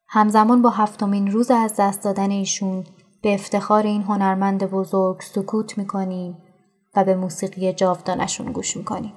همزمان 0.08 0.62
با 0.62 0.70
هفتمین 0.70 1.30
روز 1.30 1.50
از 1.50 1.74
دست 1.78 2.04
دادن 2.04 2.30
ایشون 2.30 2.84
به 3.22 3.34
افتخار 3.34 3.82
این 3.82 4.02
هنرمند 4.02 4.70
بزرگ 4.70 5.20
سکوت 5.20 5.78
می‌کنیم 5.78 6.36
و 6.96 7.04
به 7.04 7.14
موسیقی 7.14 7.72
جاودانشون 7.72 8.52
گوش 8.52 8.76
می‌کنیم. 8.76 9.12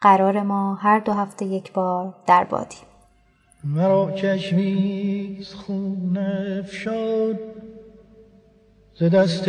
قرار 0.00 0.42
ما 0.42 0.74
هر 0.74 0.98
دو 0.98 1.12
هفته 1.12 1.44
یک 1.44 1.72
بار 1.72 2.14
در 2.26 2.44
بادیم. 2.44 2.86
مرا 3.64 4.10
کشمیز 4.10 5.54
خون 5.54 6.18
افشاد 6.58 7.69
ز 9.00 9.04
دست 9.04 9.48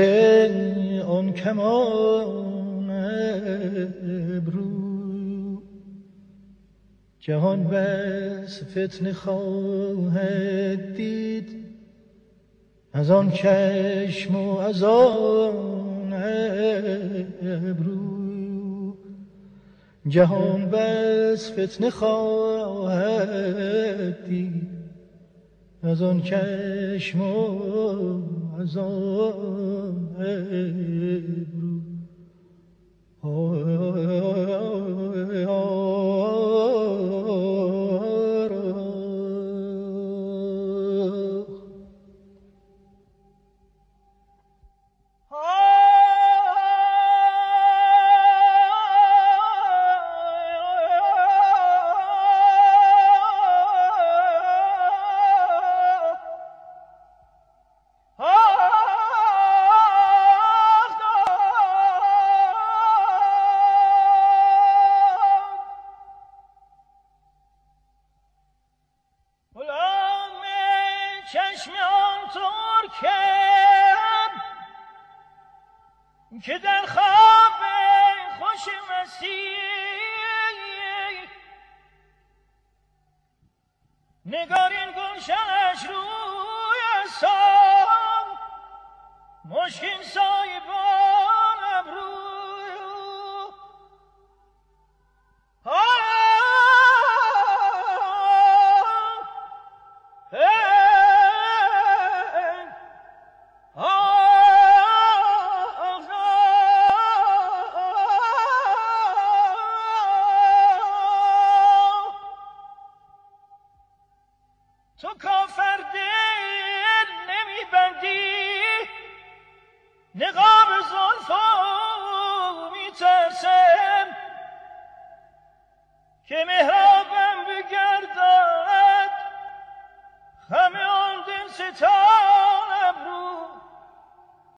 آن 1.08 1.34
کمان 1.34 2.89
ابرو. 4.38 5.62
جهان 7.20 7.64
بس 7.64 8.64
فتنه 8.64 9.14
خواهد 9.14 10.95
دید 10.95 11.66
از 12.93 13.12
آن 13.12 13.32
چشم 13.32 14.36
و 14.36 14.58
از 14.58 14.84
آن 14.84 16.14
ابرو. 17.43 18.95
جهان 20.08 20.70
بس 20.70 21.52
فتنه 21.52 21.89
خواهد 21.89 23.06
دید. 24.26 24.81
از 25.84 26.02
آن 26.02 26.22
چشم 26.22 27.22
و 27.22 28.22
از 28.60 28.78
آن 28.78 30.02
که 33.22 33.28